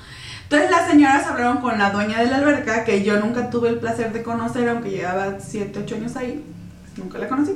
Entonces 0.52 0.70
las 0.70 0.90
señoras 0.90 1.26
hablaron 1.28 1.62
con 1.62 1.78
la 1.78 1.92
dueña 1.92 2.20
de 2.20 2.26
la 2.26 2.36
alberca, 2.36 2.84
que 2.84 3.04
yo 3.04 3.18
nunca 3.22 3.50
tuve 3.50 3.70
el 3.70 3.80
placer 3.80 4.12
de 4.12 4.22
conocer, 4.22 4.68
aunque 4.68 4.90
llevaba 4.90 5.40
7, 5.40 5.80
8 5.82 5.96
años 5.96 6.18
ahí. 6.18 6.44
Nunca 6.98 7.20
la 7.20 7.30
conocí. 7.30 7.54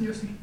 Yo 0.00 0.12
sí. 0.12 0.34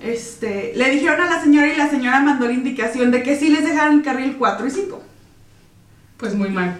Este, 0.00 0.72
le 0.76 0.90
dijeron 0.90 1.20
a 1.20 1.28
la 1.28 1.42
señora 1.42 1.66
y 1.66 1.76
la 1.76 1.90
señora 1.90 2.20
mandó 2.20 2.46
la 2.46 2.52
indicación 2.52 3.10
de 3.10 3.24
que 3.24 3.36
sí 3.36 3.48
les 3.48 3.64
dejaran 3.64 3.94
el 3.94 4.02
carril 4.04 4.36
4 4.38 4.66
y 4.68 4.70
5. 4.70 5.02
Pues 6.16 6.36
muy 6.36 6.48
mal. 6.48 6.78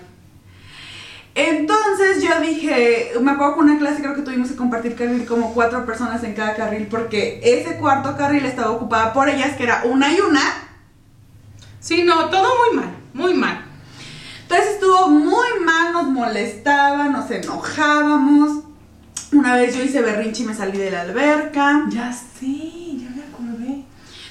Entonces 1.34 2.22
yo 2.22 2.40
dije, 2.40 3.14
me 3.20 3.32
acuerdo 3.32 3.54
que 3.54 3.60
una 3.62 3.78
clase 3.80 4.00
creo 4.00 4.14
que 4.14 4.22
tuvimos 4.22 4.48
que 4.48 4.54
compartir 4.54 4.94
carril 4.94 5.26
como 5.26 5.54
cuatro 5.54 5.84
personas 5.84 6.22
en 6.22 6.34
cada 6.34 6.54
carril 6.54 6.86
porque 6.88 7.40
ese 7.42 7.78
cuarto 7.78 8.16
carril 8.16 8.44
estaba 8.44 8.70
ocupada 8.70 9.12
por 9.12 9.28
ellas, 9.28 9.56
que 9.56 9.64
era 9.64 9.82
una 9.86 10.12
y 10.12 10.20
una. 10.20 10.40
Sí, 11.80 12.04
no, 12.04 12.30
todo 12.30 12.48
muy 12.70 12.76
mal, 12.76 12.94
muy 13.12 13.34
mal. 13.34 13.71
Entonces 14.52 14.74
estuvo 14.74 15.08
muy 15.08 15.46
mal, 15.64 15.92
nos 15.94 16.08
molestaba, 16.08 17.04
nos 17.08 17.30
enojábamos. 17.30 18.64
Una 19.32 19.56
vez 19.56 19.74
yo 19.74 19.82
hice 19.82 20.02
berrinche 20.02 20.42
y 20.42 20.46
me 20.46 20.54
salí 20.54 20.76
de 20.76 20.90
la 20.90 21.00
alberca. 21.02 21.84
Ya 21.88 22.12
sé, 22.12 22.46
ya 22.98 23.08
me 23.16 23.22
acordé. 23.22 23.84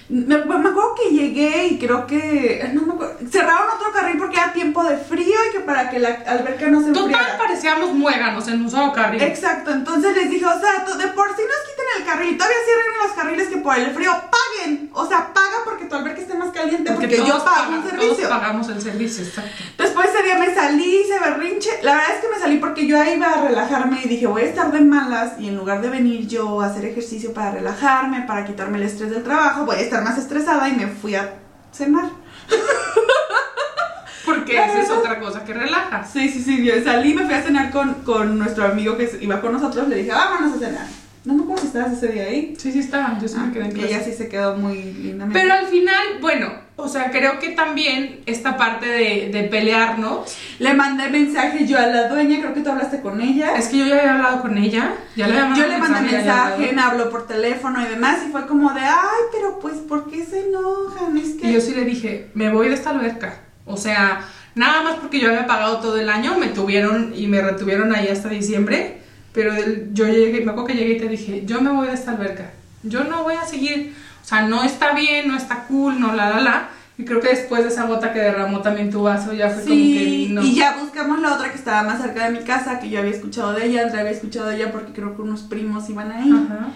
Me, 0.09 0.37
me 0.37 0.69
acuerdo 0.69 0.93
que 1.01 1.09
llegué 1.15 1.67
y 1.69 1.79
creo 1.79 2.05
que. 2.05 2.69
No 2.73 2.83
me 2.83 2.93
acuerdo. 2.93 3.17
Cerraron 3.31 3.63
otro 3.75 3.91
carril 3.91 4.19
porque 4.19 4.37
era 4.37 4.53
tiempo 4.53 4.83
de 4.83 4.95
frío 4.97 5.37
y 5.49 5.53
que 5.53 5.61
para 5.61 5.89
que 5.89 5.97
la 5.97 6.09
alberca 6.27 6.67
no 6.67 6.81
se 6.81 6.91
Total, 6.91 7.09
enfriara. 7.09 7.37
parecíamos 7.39 7.91
muéganos 7.93 8.47
en 8.47 8.61
un 8.61 8.69
solo 8.69 8.93
carril. 8.93 9.23
Exacto, 9.23 9.71
entonces 9.71 10.15
les 10.15 10.29
dije, 10.29 10.45
o 10.45 10.59
sea, 10.59 10.85
de 10.97 11.07
por 11.07 11.29
sí 11.35 11.41
nos 11.41 11.61
quiten 11.67 11.85
el 11.97 12.05
carril, 12.05 12.37
todavía 12.37 12.57
cierren 12.65 13.07
los 13.07 13.11
carriles 13.13 13.47
que 13.47 13.57
por 13.57 13.75
el 13.75 13.89
frío 13.91 14.11
paguen. 14.29 14.91
O 14.93 15.07
sea, 15.07 15.33
paga 15.33 15.55
porque 15.65 15.85
tu 15.85 15.95
alberca 15.95 16.21
esté 16.21 16.35
más 16.35 16.51
caliente, 16.51 16.91
porque, 16.91 17.17
yo 17.17 17.25
todos 17.25 17.43
pago 17.43 17.69
un 17.71 17.81
pagan- 17.81 17.89
servicio. 17.89 18.27
Todos 18.27 18.29
pagamos 18.39 18.69
el 18.69 18.81
servicio, 18.81 19.23
exacto. 19.23 19.49
Después 19.91 20.07
ese 20.09 20.23
día 20.23 20.37
me 20.39 20.55
salí, 20.55 21.01
hice 21.01 21.19
berrinche. 21.19 21.69
La 21.83 21.95
verdad 21.95 22.15
es 22.15 22.21
que 22.21 22.29
me 22.33 22.39
salí 22.39 22.57
porque 22.59 22.87
yo 22.87 22.97
ahí 22.97 23.15
iba 23.15 23.29
a 23.29 23.41
relajarme 23.45 23.99
y 24.01 24.07
dije, 24.07 24.25
voy 24.25 24.43
a 24.43 24.45
estar 24.45 24.71
de 24.71 24.79
malas 24.79 25.33
y 25.37 25.49
en 25.49 25.57
lugar 25.57 25.81
de 25.81 25.89
venir 25.89 26.25
yo 26.29 26.61
a 26.61 26.67
hacer 26.67 26.85
ejercicio 26.85 27.33
para 27.33 27.51
relajarme, 27.51 28.21
para 28.21 28.45
quitarme 28.45 28.77
el 28.77 28.85
estrés 28.85 29.09
del 29.09 29.21
trabajo, 29.21 29.65
voy 29.65 29.75
a 29.75 29.81
estar 29.81 30.01
más 30.01 30.17
estresada 30.17 30.69
y 30.69 30.77
me 30.77 30.87
fui 30.87 31.15
a 31.15 31.33
cenar. 31.73 32.05
Porque 34.25 34.53
esa 34.55 34.79
es 34.81 34.89
otra 34.89 35.19
cosa 35.19 35.43
que 35.43 35.53
relaja. 35.53 36.05
Sí, 36.05 36.29
sí, 36.29 36.41
sí, 36.41 36.63
yo 36.63 36.73
salí, 36.85 37.13
me 37.13 37.25
fui 37.25 37.33
a 37.33 37.41
cenar 37.43 37.69
con, 37.69 37.95
con 38.05 38.39
nuestro 38.39 38.63
amigo 38.63 38.95
que 38.95 39.11
iba 39.19 39.41
con 39.41 39.51
nosotros, 39.51 39.89
le 39.89 39.97
dije, 39.97 40.11
vámonos 40.11 40.55
a 40.55 40.59
cenar. 40.59 40.87
No 41.25 41.33
me 41.33 41.43
acuerdo 41.43 41.63
si 41.63 41.67
estabas 41.67 41.91
ese 41.91 42.07
día 42.07 42.23
ahí. 42.23 42.55
Sí, 42.57 42.71
sí 42.71 42.79
estaba, 42.79 43.19
yo 43.19 43.27
sí 43.27 43.37
me 43.37 43.51
quedé 43.51 43.65
en 43.65 43.71
y 43.71 43.73
clase. 43.73 43.87
ella 43.93 44.03
sí 44.05 44.13
se 44.13 44.29
quedó 44.29 44.55
muy 44.55 44.81
lindamente. 44.93 45.37
Pero 45.37 45.53
al 45.53 45.67
final, 45.67 46.01
bueno, 46.21 46.49
o 46.75 46.87
sea, 46.87 47.11
creo 47.11 47.39
que 47.39 47.49
también 47.49 48.21
esta 48.25 48.57
parte 48.57 48.87
de, 48.87 49.29
de 49.31 49.43
pelearnos, 49.43 50.35
Le 50.59 50.73
mandé 50.73 51.09
mensaje 51.09 51.65
yo 51.67 51.77
a 51.77 51.85
la 51.85 52.07
dueña, 52.07 52.39
creo 52.39 52.53
que 52.53 52.61
tú 52.61 52.71
hablaste 52.71 53.01
con 53.01 53.21
ella. 53.21 53.55
es 53.55 53.67
que 53.67 53.77
yo 53.77 53.85
ya 53.85 53.99
había 53.99 54.15
hablado 54.15 54.41
con 54.41 54.57
ella, 54.57 54.95
ya 55.15 55.27
le 55.27 55.37
había 55.37 55.55
Yo 55.55 55.67
le 55.67 55.77
mandé 55.77 56.01
mensaje, 56.01 56.71
me 56.73 56.81
habló 56.81 57.09
por 57.09 57.27
teléfono 57.27 57.81
y 57.81 57.85
demás, 57.85 58.19
y 58.27 58.31
fue 58.31 58.47
como 58.47 58.73
de, 58.73 58.81
ay, 58.81 59.21
pero 59.31 59.59
pues, 59.59 59.75
¿por 59.75 60.09
qué 60.09 60.25
se 60.25 60.47
enojan? 60.47 61.17
Es 61.17 61.35
que... 61.35 61.47
Y 61.47 61.53
yo 61.53 61.61
sí 61.61 61.73
le 61.73 61.85
dije, 61.85 62.29
me 62.33 62.51
voy 62.51 62.69
de 62.69 62.75
esta 62.75 62.91
alberca. 62.91 63.39
O 63.65 63.77
sea, 63.77 64.25
nada 64.55 64.83
más 64.83 64.95
porque 64.95 65.19
yo 65.19 65.29
había 65.29 65.47
pagado 65.47 65.79
todo 65.79 65.97
el 65.97 66.09
año, 66.09 66.37
me 66.37 66.47
tuvieron 66.47 67.13
y 67.15 67.27
me 67.27 67.41
retuvieron 67.41 67.95
ahí 67.95 68.07
hasta 68.07 68.29
diciembre. 68.29 69.01
Pero 69.33 69.53
yo 69.93 70.07
llegué, 70.07 70.41
me 70.41 70.51
acuerdo 70.51 70.65
que 70.65 70.73
llegué 70.73 70.93
y 70.93 70.99
te 70.99 71.07
dije, 71.07 71.43
yo 71.45 71.61
me 71.61 71.71
voy 71.71 71.87
de 71.87 71.93
esta 71.93 72.11
alberca. 72.11 72.51
Yo 72.83 73.03
no 73.03 73.23
voy 73.23 73.35
a 73.35 73.45
seguir. 73.45 73.95
O 74.31 74.33
sea, 74.33 74.47
no 74.47 74.63
está 74.63 74.93
bien, 74.93 75.27
no 75.27 75.35
está 75.35 75.65
cool, 75.65 75.99
no 75.99 76.13
la 76.15 76.29
la 76.29 76.39
la. 76.39 76.69
Y 76.97 77.03
creo 77.03 77.19
que 77.19 77.27
después 77.27 77.63
de 77.63 77.69
esa 77.69 77.85
gota 77.85 78.13
que 78.13 78.19
derramó 78.19 78.61
también 78.61 78.89
tu 78.89 79.03
vaso, 79.03 79.33
ya 79.33 79.49
fue 79.49 79.61
Sí, 79.63 79.67
como 79.67 79.73
que 79.73 80.27
no. 80.35 80.41
y 80.43 80.55
ya 80.55 80.77
buscamos 80.77 81.19
la 81.19 81.33
otra 81.33 81.49
que 81.51 81.57
estaba 81.57 81.83
más 81.83 82.01
cerca 82.01 82.29
de 82.29 82.39
mi 82.39 82.45
casa, 82.45 82.79
que 82.79 82.89
yo 82.89 82.99
había 82.99 83.11
escuchado 83.11 83.51
de 83.51 83.65
ella, 83.65 83.81
Andrea 83.81 84.01
había 84.01 84.13
escuchado 84.13 84.47
de 84.47 84.55
ella 84.55 84.71
porque 84.71 84.93
creo 84.93 85.17
que 85.17 85.21
unos 85.21 85.41
primos 85.41 85.89
iban 85.89 86.13
ahí. 86.13 86.31
Ajá. 86.31 86.69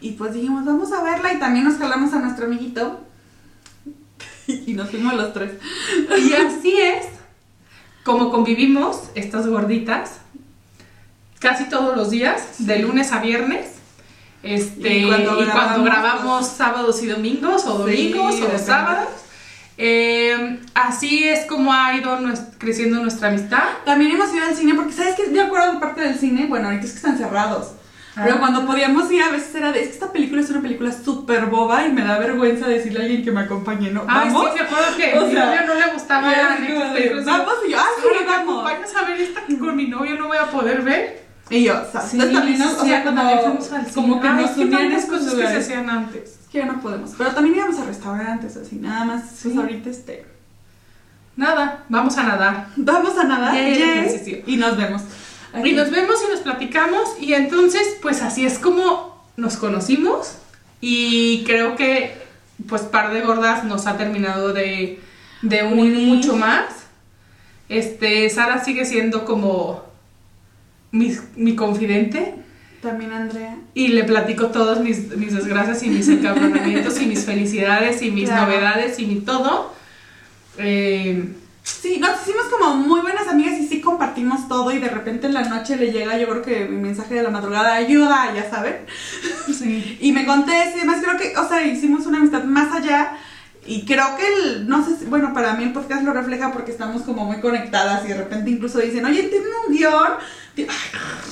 Y 0.00 0.12
pues 0.12 0.34
dijimos, 0.34 0.64
vamos 0.64 0.92
a 0.92 1.02
verla 1.02 1.32
y 1.32 1.40
también 1.40 1.64
nos 1.64 1.78
jalamos 1.78 2.12
a 2.12 2.20
nuestro 2.20 2.46
amiguito. 2.46 3.00
y 4.46 4.74
nos 4.74 4.88
fuimos 4.90 5.14
los 5.14 5.32
tres. 5.32 5.50
Y 6.16 6.32
así 6.34 6.78
es 6.80 7.06
como 8.04 8.30
convivimos 8.30 9.04
estas 9.16 9.48
gorditas 9.48 10.18
casi 11.40 11.68
todos 11.68 11.96
los 11.96 12.10
días, 12.10 12.40
de 12.66 12.78
lunes 12.78 13.10
a 13.10 13.18
viernes. 13.20 13.73
Este, 14.44 14.92
Y 14.98 15.04
y 15.04 15.06
cuando 15.08 15.36
cuando, 15.50 15.84
grabamos, 15.84 16.46
pues- 16.46 16.56
sábados 16.56 17.02
y 17.02 17.06
domingos, 17.06 17.64
o 17.66 17.86
Sí, 17.88 17.92
domingos, 18.10 18.34
o 18.34 18.40
depende. 18.40 18.58
sábados. 18.62 19.08
Eh, 19.76 20.60
así 20.74 21.24
es 21.24 21.46
como 21.46 21.72
ha 21.72 21.96
ido 21.96 22.16
creciendo 22.58 23.00
nuestra 23.00 23.28
amistad. 23.28 23.64
También 23.84 24.12
hemos 24.12 24.32
ido 24.32 24.44
al 24.44 24.54
cine 24.54 24.74
porque, 24.74 24.92
¿sabes 24.92 25.14
qué? 25.16 25.26
Me 25.30 25.40
acuerdo 25.40 25.72
de 25.72 25.80
parte 25.80 26.00
del 26.02 26.16
cine, 26.18 26.46
bueno, 26.46 26.66
ahorita 26.68 26.84
es 26.84 26.90
que 26.92 26.96
están 26.98 27.18
cerrados. 27.18 27.72
Pero 28.14 28.36
Ah. 28.36 28.38
cuando 28.38 28.64
podíamos 28.64 29.10
ir 29.10 29.20
a 29.22 29.30
veces 29.30 29.52
era 29.56 29.72
de, 29.72 29.80
es 29.80 29.88
que 29.88 29.94
esta 29.94 30.12
película 30.12 30.40
es 30.40 30.48
una 30.50 30.60
película 30.60 30.92
súper 30.92 31.46
boba 31.46 31.84
y 31.84 31.92
me 31.92 32.02
da 32.04 32.16
vergüenza 32.20 32.68
decirle 32.68 33.00
a 33.00 33.02
alguien 33.02 33.24
que 33.24 33.32
me 33.32 33.40
acompañe, 33.40 33.90
¿no? 33.90 34.04
Ay, 34.06 34.28
¿Vamos? 34.30 34.50
sí, 34.52 34.60
me 34.60 34.60
acuerdo 34.66 34.96
que 34.96 35.18
O 35.18 35.26
mi 35.26 35.32
sea, 35.32 35.46
novio 35.46 35.66
no 35.66 35.74
le 35.74 35.92
gustaba 35.92 36.32
era 36.32 36.56
de 36.56 36.90
películas. 36.94 37.24
Vamos, 37.24 37.54
y 37.66 37.70
yo, 37.72 37.78
ah, 37.80 37.86
sí, 38.00 38.08
vamos. 38.24 38.58
acompañas 38.60 38.94
a 38.94 39.02
ver 39.04 39.20
esta 39.20 39.40
que 39.44 39.58
con 39.58 39.74
mi 39.74 39.88
novio 39.88 40.14
no 40.16 40.28
voy 40.28 40.36
a 40.36 40.44
poder 40.48 40.82
ver. 40.82 41.23
Y 41.50 41.64
yo, 41.64 41.74
o 41.82 41.92
sea, 41.92 42.00
Sí, 42.00 42.18
también 42.18 42.58
nos, 42.58 42.72
o 42.74 42.84
sea, 42.84 43.02
cuando 43.02 43.22
como, 43.22 43.40
fuimos 43.42 43.72
al 43.72 43.80
cine. 43.82 43.94
como 43.94 44.20
que 44.20 44.28
Ay, 44.28 44.34
nos 44.36 44.50
es 44.50 44.56
que 44.56 44.62
unían 44.62 44.80
tantas 44.80 45.02
estos 45.04 45.18
cosas 45.20 45.34
que 45.34 45.46
se 45.46 45.56
hacían 45.56 45.90
antes. 45.90 46.22
Es 46.22 46.48
que 46.50 46.58
ya 46.58 46.66
no 46.66 46.80
podemos. 46.80 47.10
Pero 47.18 47.30
también 47.32 47.56
íbamos 47.56 47.78
a 47.78 47.84
restaurantes, 47.84 48.56
así, 48.56 48.76
nada 48.76 49.04
más. 49.04 49.22
Sí. 49.30 49.48
Pues 49.48 49.56
ahorita 49.58 49.90
este. 49.90 50.26
Nada, 51.36 51.84
vamos 51.88 52.16
a 52.16 52.22
nadar. 52.22 52.68
Vamos 52.76 53.18
a 53.18 53.24
nadar. 53.24 53.54
Yay, 53.54 53.78
yay, 53.78 53.90
ejercicio. 53.98 54.38
y 54.46 54.56
nos 54.56 54.76
vemos. 54.76 55.02
Y 55.64 55.72
nos 55.72 55.90
vemos 55.90 56.16
y 56.26 56.30
nos 56.32 56.40
platicamos 56.40 57.10
y 57.20 57.32
entonces 57.34 57.82
pues 58.02 58.22
así 58.22 58.44
es 58.44 58.58
como 58.58 59.24
nos 59.36 59.56
conocimos 59.56 60.34
y 60.80 61.44
creo 61.44 61.76
que 61.76 62.12
pues 62.68 62.82
par 62.82 63.12
de 63.12 63.20
gordas 63.20 63.62
nos 63.62 63.86
ha 63.86 63.96
terminado 63.96 64.52
de, 64.52 65.00
de 65.42 65.62
unir 65.62 65.92
Unir. 65.96 66.08
mucho 66.08 66.36
más. 66.36 66.64
Este, 67.68 68.28
Sara 68.30 68.64
sigue 68.64 68.84
siendo 68.84 69.24
como 69.24 69.83
mi, 70.94 71.12
mi 71.36 71.54
confidente 71.56 72.34
También 72.82 73.12
Andrea. 73.12 73.56
y 73.74 73.88
le 73.88 74.04
platico 74.04 74.46
todas 74.48 74.80
mis, 74.80 75.16
mis 75.16 75.34
desgracias 75.34 75.82
y 75.82 75.88
mis 75.90 76.08
encabronamientos 76.08 77.00
y 77.02 77.06
mis 77.06 77.24
felicidades 77.24 78.00
y 78.02 78.10
mis 78.10 78.28
Claro. 78.28 78.46
novedades 78.46 78.98
y 78.98 79.06
mi 79.06 79.16
todo. 79.20 79.72
Eh, 80.58 81.34
Sí, 81.66 81.96
nos 81.98 82.20
hicimos 82.20 82.44
como 82.50 82.76
muy 82.76 83.00
buenas 83.00 83.26
amigas 83.26 83.58
y 83.58 83.66
sí 83.66 83.80
compartimos 83.80 84.48
todo 84.48 84.70
y 84.70 84.78
de 84.80 84.88
repente 84.88 85.26
en 85.28 85.32
la 85.32 85.44
noche 85.48 85.76
le 85.76 85.92
llega 85.92 86.18
yo 86.18 86.28
creo 86.28 86.42
que 86.42 86.66
mi 86.66 86.76
mensaje 86.76 87.14
de 87.14 87.22
la 87.22 87.30
madrugada, 87.30 87.74
ayuda, 87.74 88.34
ya 88.34 88.50
saben. 88.50 88.76
sí. 89.46 89.96
Y 90.02 90.12
me 90.12 90.26
contesta 90.26 90.76
y 90.76 90.80
demás, 90.80 91.02
creo 91.02 91.16
que, 91.16 91.34
o 91.38 91.48
sea, 91.48 91.62
hicimos 91.66 92.04
una 92.04 92.18
amistad 92.18 92.44
más 92.44 92.70
allá 92.70 93.12
Y 93.66 93.84
creo 93.86 94.16
que 94.16 94.26
el, 94.26 94.68
no 94.68 94.84
sé, 94.84 94.96
si- 94.98 95.04
bueno, 95.06 95.32
para 95.32 95.54
mí 95.54 95.64
el 95.64 95.72
podcast 95.72 96.02
lo 96.02 96.12
refleja 96.12 96.52
porque 96.52 96.70
estamos 96.72 97.02
como 97.02 97.24
muy 97.24 97.40
conectadas 97.40 98.04
y 98.04 98.08
de 98.08 98.16
repente 98.18 98.50
incluso 98.50 98.78
dicen, 98.78 99.04
oye, 99.06 99.22
tienen 99.24 99.48
un 99.66 99.74
guion, 99.74 100.12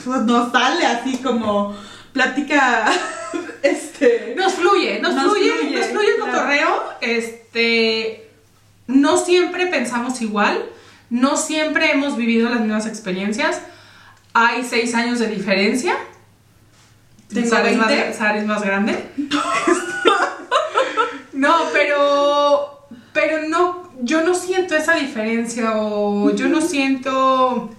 pues 0.04 0.22
nos 0.22 0.50
sale 0.50 0.86
así 0.86 1.18
como 1.18 1.76
plática, 2.12 2.90
este... 3.62 4.34
Nos 4.36 4.54
fluye, 4.54 5.00
nos, 5.00 5.14
Nos 5.14 5.24
fluye, 5.32 5.50
fluye, 5.52 5.78
nos 5.78 5.86
fluye 5.88 6.08
el 6.08 6.20
cotorreo. 6.20 6.84
Este, 7.00 8.30
no 8.86 9.16
siempre 9.18 9.66
pensamos 9.66 10.20
igual, 10.22 10.64
no 11.10 11.36
siempre 11.36 11.92
hemos 11.92 12.16
vivido 12.16 12.48
las 12.48 12.60
mismas 12.60 12.86
experiencias. 12.86 13.60
Hay 14.34 14.64
seis 14.64 14.94
años 14.94 15.18
de 15.18 15.28
diferencia. 15.28 15.94
Sara 17.48 17.70
es 17.70 17.76
más, 17.76 17.88
20. 17.88 18.14
Sara 18.14 18.38
es 18.38 18.46
más 18.46 18.62
grande. 18.62 19.04
no, 21.42 21.54
pero, 21.72 22.86
pero 23.12 23.48
no, 23.48 23.90
yo 24.02 24.22
no 24.22 24.34
siento 24.34 24.74
esa 24.76 24.94
diferencia 24.94 25.72
o 25.76 26.30
yo 26.30 26.48
no 26.48 26.60
siento, 26.60 27.70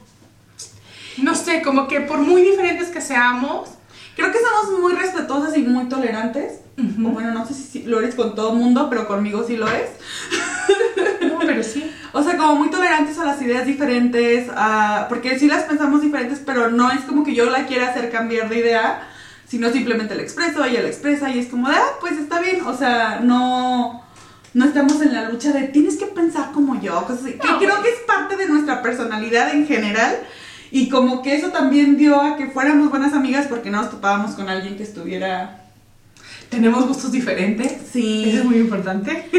no 1.18 1.36
sé, 1.36 1.62
como 1.62 1.88
que 1.88 2.02
por 2.02 2.20
muy 2.20 2.42
diferentes 2.42 2.90
que 2.90 3.02
seamos, 3.02 3.70
Creo 4.16 4.32
que 4.32 4.38
somos 4.38 4.80
muy 4.80 4.94
respetuosas 4.94 5.58
y 5.58 5.64
muy 5.64 5.86
tolerantes. 5.90 6.60
O 7.04 7.10
bueno, 7.10 7.32
no 7.32 7.48
sé 7.48 7.56
si 7.56 7.82
lo 7.82 7.98
eres 8.00 8.14
con 8.14 8.36
todo 8.36 8.52
el 8.52 8.60
mundo, 8.60 8.88
pero 8.88 9.08
conmigo 9.08 9.44
sí 9.44 9.58
lo 9.58 9.68
es. 9.68 9.90
no, 11.22 11.40
pero 11.40 11.64
sí. 11.64 11.90
O 12.12 12.22
sea, 12.22 12.38
como 12.38 12.54
muy 12.58 12.70
tolerantes 12.70 13.18
a 13.18 13.26
las 13.26 13.42
ideas 13.42 13.66
diferentes, 13.66 14.50
a- 14.56 15.08
porque 15.10 15.40
sí 15.40 15.48
las 15.48 15.64
pensamos 15.64 16.02
diferentes, 16.04 16.40
pero 16.46 16.70
no 16.70 16.92
es 16.92 17.02
como 17.02 17.24
que 17.24 17.34
yo 17.34 17.46
la 17.50 17.66
quiera 17.66 17.88
hacer 17.90 18.12
cambiar 18.12 18.50
de 18.50 18.60
idea, 18.60 19.08
sino 19.54 19.72
simplemente 19.72 20.16
la 20.16 20.24
expreso, 20.24 20.66
ella 20.66 20.82
la 20.82 20.88
expresa 20.88 21.30
y 21.30 21.38
es 21.38 21.46
como 21.46 21.70
de, 21.70 21.76
ah, 21.76 21.92
pues 22.02 22.14
está 22.14 22.42
bien. 22.42 22.62
O 22.66 22.76
sea, 22.76 23.20
no, 23.20 24.04
no 24.56 24.66
estamos 24.66 25.00
en 25.00 25.14
la 25.14 25.30
lucha 25.30 25.52
de 25.52 25.68
tienes 25.68 25.98
que 25.98 26.08
pensar 26.08 26.52
como 26.54 26.82
yo, 26.82 27.06
cosas 27.06 27.26
así. 27.26 27.34
Que 27.34 27.64
creo 27.64 27.84
que 27.84 27.90
es 27.90 28.00
parte 28.08 28.36
de 28.36 28.48
nuestra 28.48 28.82
personalidad 28.82 29.54
en 29.54 29.68
general. 29.68 30.18
Y 30.72 30.90
como 30.90 31.22
que 31.22 31.36
eso 31.36 31.50
también 31.50 31.98
dio 31.98 32.20
a 32.20 32.36
que 32.36 32.48
fuéramos 32.48 32.90
buenas 32.90 33.14
amigas 33.14 33.46
porque 33.46 33.70
no 33.70 33.80
nos 33.80 33.92
topábamos 33.92 34.32
con 34.32 34.50
alguien 34.50 34.76
que 34.76 34.82
estuviera... 34.82 35.68
Tenemos 36.50 36.88
gustos 36.88 37.12
diferentes. 37.12 37.74
Sí. 37.92 38.28
Eso 38.28 38.40
es 38.40 38.46
muy 38.46 38.58
importante. 38.58 39.30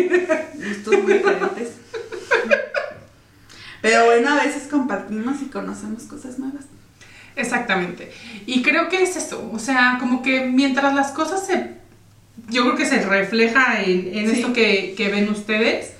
gustos 0.54 1.02
muy 1.02 1.14
diferentes. 1.14 1.70
Pero 3.82 4.04
bueno, 4.04 4.30
a 4.30 4.44
veces 4.44 4.68
compartimos 4.70 5.42
y 5.42 5.46
conocemos 5.46 6.04
cosas 6.04 6.38
nuevas. 6.38 6.66
Exactamente. 7.36 8.12
Y 8.46 8.62
creo 8.62 8.88
que 8.88 9.02
es 9.02 9.16
eso. 9.16 9.50
O 9.52 9.58
sea, 9.58 9.96
como 10.00 10.22
que 10.22 10.42
mientras 10.46 10.94
las 10.94 11.10
cosas 11.12 11.46
se. 11.46 11.74
Yo 12.50 12.62
creo 12.64 12.76
que 12.76 12.86
se 12.86 13.00
refleja 13.00 13.82
en, 13.82 14.10
en 14.16 14.28
Sí. 14.28 14.36
esto 14.40 14.52
que, 14.52 14.94
que 14.96 15.08
ven 15.08 15.28
ustedes. 15.30 15.92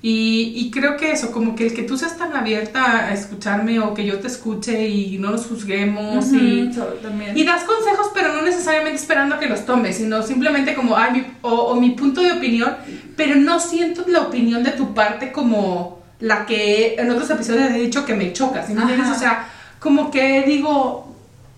Y, 0.00 0.52
y 0.54 0.70
creo 0.70 0.96
que 0.96 1.10
eso, 1.10 1.32
como 1.32 1.56
que 1.56 1.66
el 1.66 1.74
que 1.74 1.82
tú 1.82 1.98
seas 1.98 2.16
tan 2.16 2.32
abierta 2.36 3.08
a 3.08 3.12
escucharme 3.12 3.80
o 3.80 3.94
que 3.94 4.06
yo 4.06 4.20
te 4.20 4.28
escuche 4.28 4.86
y 4.88 5.18
no 5.18 5.30
nos 5.32 5.46
juzguemos 5.46 6.32
y, 6.32 6.62
Ujú, 6.68 6.72
so- 6.74 6.84
también. 7.02 7.36
y 7.36 7.42
das 7.42 7.64
consejos, 7.64 8.08
pero 8.14 8.32
no 8.32 8.42
necesariamente 8.42 8.96
esperando 8.96 9.34
a 9.34 9.40
que 9.40 9.48
los 9.48 9.66
tomes, 9.66 9.96
sino 9.96 10.22
simplemente 10.22 10.74
como, 10.74 10.96
ay, 10.96 11.12
mi- 11.14 11.26
o, 11.42 11.50
o 11.50 11.80
mi 11.80 11.90
punto 11.90 12.22
de 12.22 12.30
opinión, 12.30 12.76
pero 13.16 13.34
no 13.34 13.58
siento 13.58 14.04
la 14.06 14.20
opinión 14.20 14.62
de 14.62 14.70
tu 14.70 14.94
parte 14.94 15.32
como 15.32 16.00
la 16.20 16.46
que 16.46 16.94
en 16.96 17.10
otros 17.10 17.28
episodios 17.30 17.68
he 17.72 17.80
dicho 17.80 18.06
que 18.06 18.14
me 18.14 18.32
choca, 18.32 18.64
¿sí 18.64 18.74
me 18.74 18.82
entiendes? 18.82 19.08
O 19.08 19.18
sea, 19.18 19.48
como 19.80 20.10
que 20.10 20.42
digo, 20.42 21.04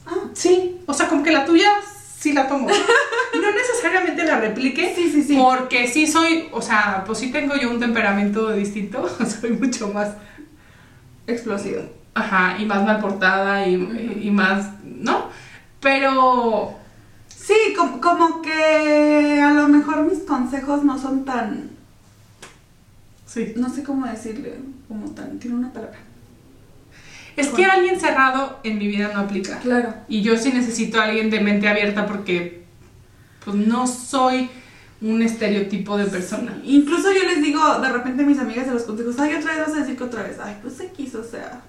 Ah, 0.07 0.29
sí, 0.33 0.79
o 0.87 0.93
sea, 0.95 1.09
como 1.09 1.23
que 1.23 1.31
la 1.31 1.45
tuya 1.45 1.69
sí 2.19 2.33
la 2.33 2.49
tomo. 2.49 2.67
no 3.35 3.51
necesariamente 3.53 4.25
la 4.25 4.41
replique, 4.41 4.93
Sí, 4.97 5.11
sí, 5.11 5.23
sí. 5.23 5.37
porque 5.41 5.87
sí 5.89 6.07
soy, 6.07 6.49
o 6.53 6.61
sea, 6.61 7.05
pues 7.07 7.19
sí 7.19 7.31
tengo 7.31 7.55
yo 7.57 7.71
un 7.71 7.79
temperamento 7.81 8.51
distinto, 8.53 9.09
soy 9.41 9.51
mucho 9.53 9.89
más 9.89 10.15
explosivo. 11.27 11.83
Ajá, 12.15 12.57
y 12.59 12.65
más 12.67 12.85
mal 12.85 12.99
portada 13.01 13.67
y, 13.67 13.75
y 14.23 14.31
más, 14.31 14.69
¿no? 14.85 15.29
Pero, 15.81 16.75
Sí, 17.29 17.75
como, 17.77 18.01
como 18.01 18.43
que 18.43 19.41
a 19.43 19.53
lo 19.53 19.67
mejor 19.69 20.03
mis 20.03 20.21
consejos 20.21 20.85
no 20.85 20.99
son 20.99 21.25
tan, 21.25 21.71
sí. 23.27 23.55
no 23.57 23.69
sé 23.71 23.83
cómo 23.83 24.07
decirle, 24.07 24.57
como 24.89 25.11
tan, 25.11 25.39
tiene 25.39 25.57
una 25.57 25.73
palabra. 25.73 25.99
Es 27.41 27.49
que 27.49 27.65
alguien 27.65 27.99
cerrado 28.01 28.61
en 28.65 28.79
mi 28.79 28.87
vida 28.89 29.11
no 29.15 29.21
aplica. 29.21 29.59
Claro. 29.59 29.95
Y 30.09 30.23
yo 30.23 30.37
sí 30.37 30.53
necesito 30.53 31.01
a 31.01 31.05
alguien 31.05 31.31
de 31.31 31.41
mente 31.41 31.69
abierta 31.69 32.07
porque, 32.07 32.65
pues, 33.45 33.57
no 33.57 33.87
soy 33.87 34.51
un 35.01 35.23
estereotipo 35.23 35.97
de 35.97 36.05
persona. 36.05 36.59
Incluso 36.65 37.11
yo 37.13 37.23
les 37.25 37.43
digo 37.43 37.79
de 37.81 37.89
repente 37.91 38.23
a 38.23 38.27
mis 38.27 38.39
amigas 38.39 38.67
de 38.67 38.75
los 38.75 38.83
consejos, 38.83 39.19
ay, 39.19 39.35
otra 39.35 39.53
vez 39.57 39.67
vas 39.67 39.77
a 39.77 39.81
decir 39.81 39.97
que 39.97 40.05
otra 40.05 40.23
vez, 40.23 40.37
ay, 40.43 40.59
pues 40.61 40.79
X, 40.79 41.15
o 41.15 41.25
sea, 41.25 41.63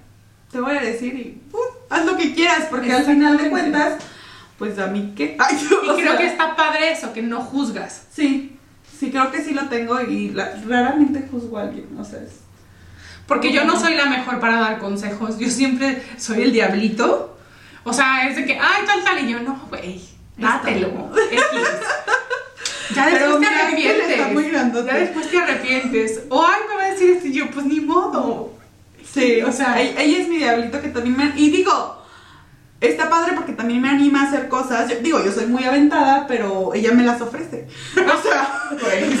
te 0.50 0.60
voy 0.60 0.76
a 0.76 0.80
decir 0.82 1.14
y 1.14 1.40
uh, 1.52 1.58
haz 1.88 2.04
lo 2.04 2.16
que 2.18 2.34
quieras, 2.34 2.66
porque 2.68 2.92
al 2.92 3.04
final 3.04 3.38
de 3.38 3.48
cuentas, 3.48 3.94
pues 4.58 4.78
a 4.78 4.88
mí 4.88 5.14
qué. 5.16 5.34
Ay, 5.40 5.56
Y 5.56 5.66
creo 5.66 5.96
sea, 5.96 6.16
que 6.18 6.26
está 6.26 6.54
padre 6.54 6.92
eso, 6.92 7.12
que 7.14 7.22
no 7.22 7.40
juzgas. 7.40 8.02
Sí, 8.12 8.56
sí, 9.00 9.10
creo 9.10 9.30
que 9.32 9.42
sí 9.42 9.54
lo 9.54 9.66
tengo 9.70 9.98
y 10.02 10.28
la- 10.28 10.54
raramente 10.68 11.26
juzgo 11.30 11.56
a 11.56 11.62
alguien, 11.62 11.86
o 11.98 12.04
sea, 12.04 12.18
es... 12.20 12.32
Porque 13.32 13.50
yo 13.50 13.64
no 13.64 13.80
soy 13.80 13.94
la 13.94 14.04
mejor 14.04 14.40
para 14.40 14.60
dar 14.60 14.78
consejos. 14.78 15.38
Yo 15.38 15.48
siempre 15.48 16.02
soy 16.18 16.42
el 16.42 16.52
diablito. 16.52 17.34
O 17.82 17.90
sea, 17.90 18.28
es 18.28 18.36
de 18.36 18.44
que, 18.44 18.58
ay, 18.58 18.82
tal, 18.86 19.02
tal. 19.02 19.26
Y 19.26 19.32
yo, 19.32 19.40
no, 19.40 19.58
güey, 19.70 20.02
dátelo. 20.36 21.10
Ya 22.94 23.06
después 23.06 23.40
te 23.40 23.46
está 23.46 23.62
arrepientes. 23.68 24.32
muy. 24.34 24.50
Ya 24.50 24.94
después 24.98 25.30
te 25.30 25.38
arrepientes. 25.38 26.20
O, 26.28 26.44
ay, 26.44 26.60
me 26.68 26.76
va 26.76 26.82
a 26.82 26.90
decir 26.90 27.10
esto. 27.12 27.26
Y 27.28 27.32
yo, 27.32 27.50
pues 27.50 27.64
ni 27.64 27.80
modo. 27.80 28.52
Sí, 29.02 29.40
o 29.40 29.50
sea- 29.50 29.80
ella, 29.80 30.02
ella 30.02 30.18
es 30.18 30.28
mi 30.28 30.36
diablito 30.36 30.82
que 30.82 30.88
también 30.88 31.16
me... 31.16 31.32
Y 31.34 31.48
digo, 31.50 32.01
está 32.88 33.08
padre 33.08 33.32
porque 33.34 33.52
también 33.52 33.80
me 33.80 33.88
anima 33.88 34.22
a 34.22 34.24
hacer 34.28 34.48
cosas. 34.48 34.88
Yo- 34.90 34.96
digo, 35.00 35.24
yo 35.24 35.32
soy 35.32 35.46
muy 35.46 35.64
aventada, 35.64 36.26
pero 36.26 36.72
ella 36.74 36.92
me 36.92 37.02
las 37.04 37.20
ofrece. 37.20 37.66
O 37.96 38.22
sea, 38.22 38.68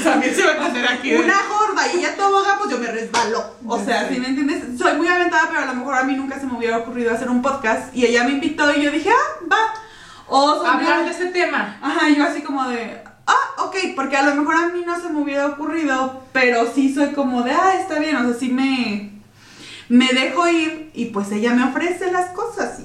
también 0.04 0.34
se 0.34 0.42
va 0.44 0.52
a 0.64 0.66
hacer 0.70 0.86
aquí. 0.86 1.14
una 1.14 1.34
gorda 1.48 1.92
y 1.92 1.98
ella 1.98 2.16
toboga, 2.16 2.56
pues 2.58 2.70
yo 2.70 2.78
me 2.78 2.86
resbalo. 2.86 3.44
O 3.66 3.78
sea, 3.84 4.08
Sí. 4.08 4.14
¿sí 4.14 4.20
me 4.20 4.28
entiendes? 4.28 4.78
Soy 4.78 4.94
muy 4.96 5.08
aventada, 5.08 5.48
pero 5.48 5.60
a 5.62 5.66
lo 5.66 5.74
mejor 5.74 5.94
a 5.94 6.04
mí 6.04 6.14
nunca 6.14 6.38
se 6.40 6.46
me 6.46 6.56
hubiera 6.56 6.78
ocurrido 6.78 7.12
hacer 7.12 7.28
un 7.30 7.42
podcast. 7.42 7.94
Y 7.94 8.04
ella 8.06 8.24
me 8.24 8.30
invitó 8.32 8.74
y 8.76 8.82
yo 8.82 8.90
dije, 8.90 9.10
ah, 9.10 9.44
va. 9.50 9.58
O 10.28 10.64
Hablar 10.64 11.04
de 11.04 11.10
ese 11.10 11.26
tema. 11.26 11.78
Ajá, 11.82 12.08
yo 12.08 12.24
así 12.24 12.40
como 12.42 12.66
de, 12.68 13.02
ah, 13.26 13.62
ok, 13.64 13.76
porque 13.94 14.16
a 14.16 14.22
lo 14.22 14.34
mejor 14.36 14.54
a 14.56 14.68
mí 14.68 14.82
no 14.86 14.98
se 15.00 15.10
me 15.10 15.20
hubiera 15.20 15.46
ocurrido, 15.46 16.22
pero 16.32 16.66
sí 16.74 16.92
soy 16.94 17.12
como 17.12 17.42
de, 17.42 17.52
ah, 17.52 17.74
está 17.78 17.98
bien, 17.98 18.16
o 18.16 18.24
sea, 18.28 18.38
sí 18.38 18.48
me, 18.48 19.12
me 19.88 20.08
dejo 20.12 20.48
ir 20.48 20.90
y 20.94 21.06
pues 21.06 21.30
ella 21.32 21.52
me 21.54 21.64
ofrece 21.64 22.10
las 22.10 22.30
cosas. 22.30 22.78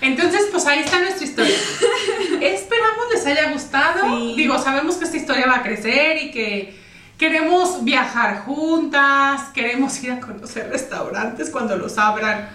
Entonces, 0.00 0.48
pues 0.50 0.66
ahí 0.66 0.80
está 0.80 0.98
nuestra 1.00 1.24
historia. 1.24 1.56
Esperamos 2.40 3.04
les 3.12 3.26
haya 3.26 3.52
gustado. 3.52 4.04
Sí. 4.18 4.34
Digo, 4.36 4.58
sabemos 4.58 4.96
que 4.96 5.04
esta 5.04 5.16
historia 5.16 5.46
va 5.46 5.56
a 5.56 5.62
crecer 5.62 6.22
y 6.22 6.30
que 6.30 6.78
queremos 7.18 7.84
viajar 7.84 8.44
juntas, 8.44 9.42
queremos 9.52 10.02
ir 10.02 10.12
a 10.12 10.20
conocer 10.20 10.70
restaurantes 10.70 11.50
cuando 11.50 11.76
los 11.76 11.98
abran. 11.98 12.48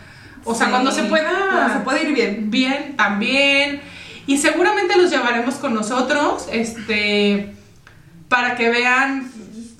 O 0.44 0.56
sea, 0.56 0.68
Sí, 0.68 0.72
cuando 0.72 0.92
se 0.92 1.04
pueda. 1.04 1.32
cuando 1.52 1.74
se 1.74 1.80
puede 1.82 2.04
ir 2.10 2.14
bien. 2.16 2.50
Bien, 2.52 2.96
también. 2.98 3.82
Y 4.28 4.38
seguramente 4.40 4.98
los 4.98 5.12
llevaremos 5.12 5.56
con 5.56 5.74
nosotros, 5.76 6.48
este, 6.52 7.54
para 8.28 8.56
que 8.56 8.70
vean, 8.72 9.32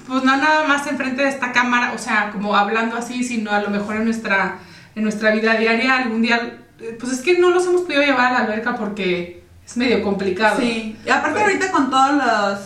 pues 0.08 0.24
no 0.24 0.38
nada 0.38 0.68
más 0.68 0.86
enfrente 0.86 1.24
de 1.24 1.30
esta 1.30 1.52
cámara, 1.52 1.94
o 1.96 1.98
sea, 1.98 2.30
como 2.32 2.56
hablando 2.56 2.96
así, 2.96 3.24
sino 3.24 3.52
a 3.52 3.60
lo 3.62 3.72
mejor 3.72 3.96
en 3.96 4.06
nuestra, 4.06 4.60
en 4.96 5.02
nuestra 5.02 5.32
vida 5.32 5.56
diaria, 5.56 5.98
algún 5.98 6.22
día, 6.22 6.60
pues 7.00 7.14
es 7.14 7.22
que 7.22 7.38
no 7.40 7.52
los 7.52 7.66
hemos 7.66 7.82
podido 7.82 8.02
llevar 8.02 8.28
a 8.28 8.32
la 8.34 8.40
alberca 8.46 8.76
porque 8.76 9.44
es 9.66 9.78
medio 9.78 10.02
complicado. 10.04 10.58
Sí, 10.60 10.96
y 11.06 11.10
aparte 11.10 11.32
Bueno. 11.40 11.48
ahorita 11.48 11.72
con 11.72 11.90
todos 11.90 12.12
los 12.16 12.60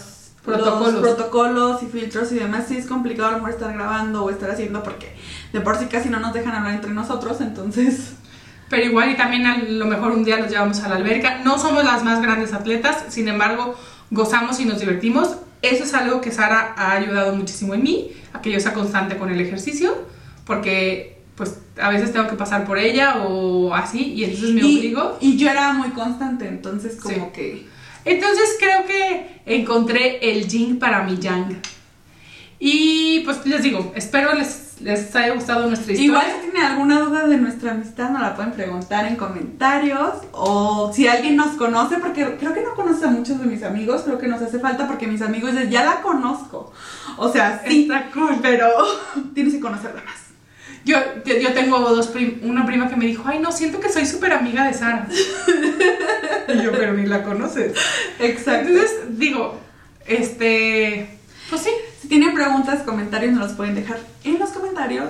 Protocolos. 0.43 0.93
los 0.93 1.01
protocolos 1.01 1.83
y 1.83 1.87
filtros 1.87 2.31
y 2.31 2.35
demás, 2.35 2.65
sí 2.67 2.77
es 2.77 2.87
complicado 2.87 3.27
a 3.29 3.31
lo 3.33 3.37
mejor 3.37 3.51
estar 3.51 3.73
grabando 3.73 4.23
o 4.23 4.29
estar 4.29 4.49
haciendo 4.49 4.81
porque 4.81 5.13
de 5.53 5.61
por 5.61 5.77
sí 5.77 5.85
casi 5.85 6.09
no 6.09 6.19
nos 6.19 6.33
dejan 6.33 6.55
hablar 6.55 6.73
entre 6.75 6.91
nosotros, 6.91 7.41
entonces... 7.41 8.13
Pero 8.69 8.85
igual 8.85 9.09
y 9.09 9.15
también 9.17 9.45
a 9.47 9.57
lo 9.57 9.85
mejor 9.85 10.11
un 10.11 10.23
día 10.23 10.37
los 10.37 10.49
llevamos 10.49 10.79
a 10.81 10.87
la 10.89 10.97
alberca. 10.97 11.39
No 11.43 11.57
somos 11.57 11.83
las 11.83 12.03
más 12.03 12.21
grandes 12.21 12.53
atletas, 12.53 13.03
sin 13.09 13.27
embargo, 13.27 13.75
gozamos 14.11 14.59
y 14.59 14.65
nos 14.65 14.79
divertimos. 14.79 15.37
Eso 15.63 15.83
es 15.83 15.93
algo 15.95 16.21
que 16.21 16.31
Sara 16.31 16.75
ha 16.77 16.91
ayudado 16.91 17.35
muchísimo 17.35 17.73
en 17.73 17.81
mí, 17.81 18.11
a 18.31 18.41
que 18.41 18.51
yo 18.51 18.59
sea 18.59 18.73
constante 18.73 19.17
con 19.17 19.31
el 19.31 19.41
ejercicio, 19.41 20.05
porque 20.45 21.18
pues 21.39 21.57
a 21.81 21.89
veces 21.89 22.11
tengo 22.13 22.27
que 22.27 22.35
pasar 22.35 22.65
por 22.67 22.77
ella 22.77 23.23
o 23.25 23.73
así, 23.73 24.13
y 24.13 24.25
entonces 24.25 24.51
me 24.53 24.61
y, 24.61 24.77
obligo. 24.77 25.17
y 25.21 25.37
yo 25.37 25.49
era 25.49 25.73
muy 25.73 25.89
constante, 25.91 26.47
entonces 26.47 26.97
como 27.01 27.15
Sí. 27.15 27.21
que... 27.33 27.65
Entonces 28.05 28.57
creo 28.59 28.85
que 28.85 29.41
encontré 29.45 30.19
el 30.31 30.47
yin 30.47 30.77
para 30.79 31.03
mi 31.03 31.17
yang. 31.17 31.59
Y 32.59 33.21
pues 33.21 33.45
les 33.45 33.63
digo, 33.63 33.93
espero 33.95 34.33
les, 34.33 34.81
les 34.81 35.15
haya 35.15 35.33
gustado 35.33 35.67
nuestra 35.67 35.93
historia. 35.93 36.05
Igual 36.11 36.25
si 36.43 36.49
tienen 36.51 36.71
alguna 36.71 36.99
duda 36.99 37.25
de 37.27 37.37
nuestra 37.37 37.71
amistad, 37.71 38.09
nos 38.09 38.21
la 38.21 38.35
pueden 38.35 38.51
preguntar 38.51 39.05
en 39.05 39.15
comentarios. 39.15 40.11
O 40.33 40.91
si 40.93 41.07
alguien 41.07 41.37
nos 41.37 41.55
conoce, 41.55 41.97
porque 41.99 42.35
creo 42.37 42.53
que 42.53 42.61
no 42.63 42.75
conoce 42.75 43.05
a 43.05 43.09
muchos 43.11 43.39
de 43.39 43.45
mis 43.45 43.63
amigos, 43.63 44.01
creo 44.03 44.17
que 44.17 44.27
nos 44.27 44.41
hace 44.41 44.59
falta 44.59 44.87
porque 44.87 45.07
mis 45.07 45.21
amigos 45.21 45.51
dicen, 45.53 45.69
ya 45.69 45.85
la 45.85 46.01
conozco. 46.01 46.73
O 47.17 47.31
sea, 47.31 47.61
sí, 47.65 47.83
Está 47.83 48.09
cool. 48.11 48.39
pero 48.41 48.67
tienes 49.33 49.53
que 49.53 49.59
conocerla 49.61 50.03
más. 50.03 50.28
Yo, 50.85 50.97
yo, 51.25 51.53
tengo 51.53 51.79
dos 51.79 52.07
prim- 52.07 52.39
una 52.43 52.65
prima 52.65 52.89
que 52.89 52.95
me 52.95 53.05
dijo, 53.05 53.23
ay, 53.27 53.39
no, 53.39 53.51
siento 53.51 53.79
que 53.79 53.89
soy 53.89 54.05
súper 54.05 54.33
amiga 54.33 54.65
de 54.65 54.73
Sara. 54.73 55.07
y 56.47 56.61
yo, 56.63 56.71
pero 56.71 56.93
ni 56.93 57.05
la 57.05 57.23
conoces. 57.23 57.73
Exacto. 58.19 58.69
Entonces, 58.69 58.97
digo, 59.19 59.59
este, 60.07 61.19
pues 61.49 61.61
sí. 61.63 61.69
si 62.01 62.07
tienen 62.07 62.33
preguntas, 62.33 62.81
comentarios, 62.83 63.33
nos 63.33 63.47
los 63.49 63.51
pueden 63.57 63.75
dejar 63.75 63.99
en 64.23 64.39
los 64.39 64.49
comentarios. 64.49 65.09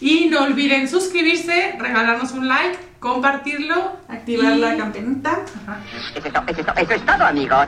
Y 0.00 0.26
no 0.28 0.42
olviden 0.42 0.88
suscribirse, 0.88 1.74
regalarnos 1.78 2.32
un 2.32 2.48
like, 2.48 2.76
compartirlo. 3.00 3.96
Activar 4.08 4.56
y- 4.56 4.60
la 4.60 4.76
campanita. 4.76 5.40
Ajá. 5.64 5.80
Eso 6.14 6.26
es, 6.26 6.32
to- 6.32 6.42
eso 6.48 6.60
es 6.60 6.66
to- 6.66 6.74
eso 6.76 6.92
es 6.94 7.06
todo, 7.06 7.24
amigos. 7.24 7.66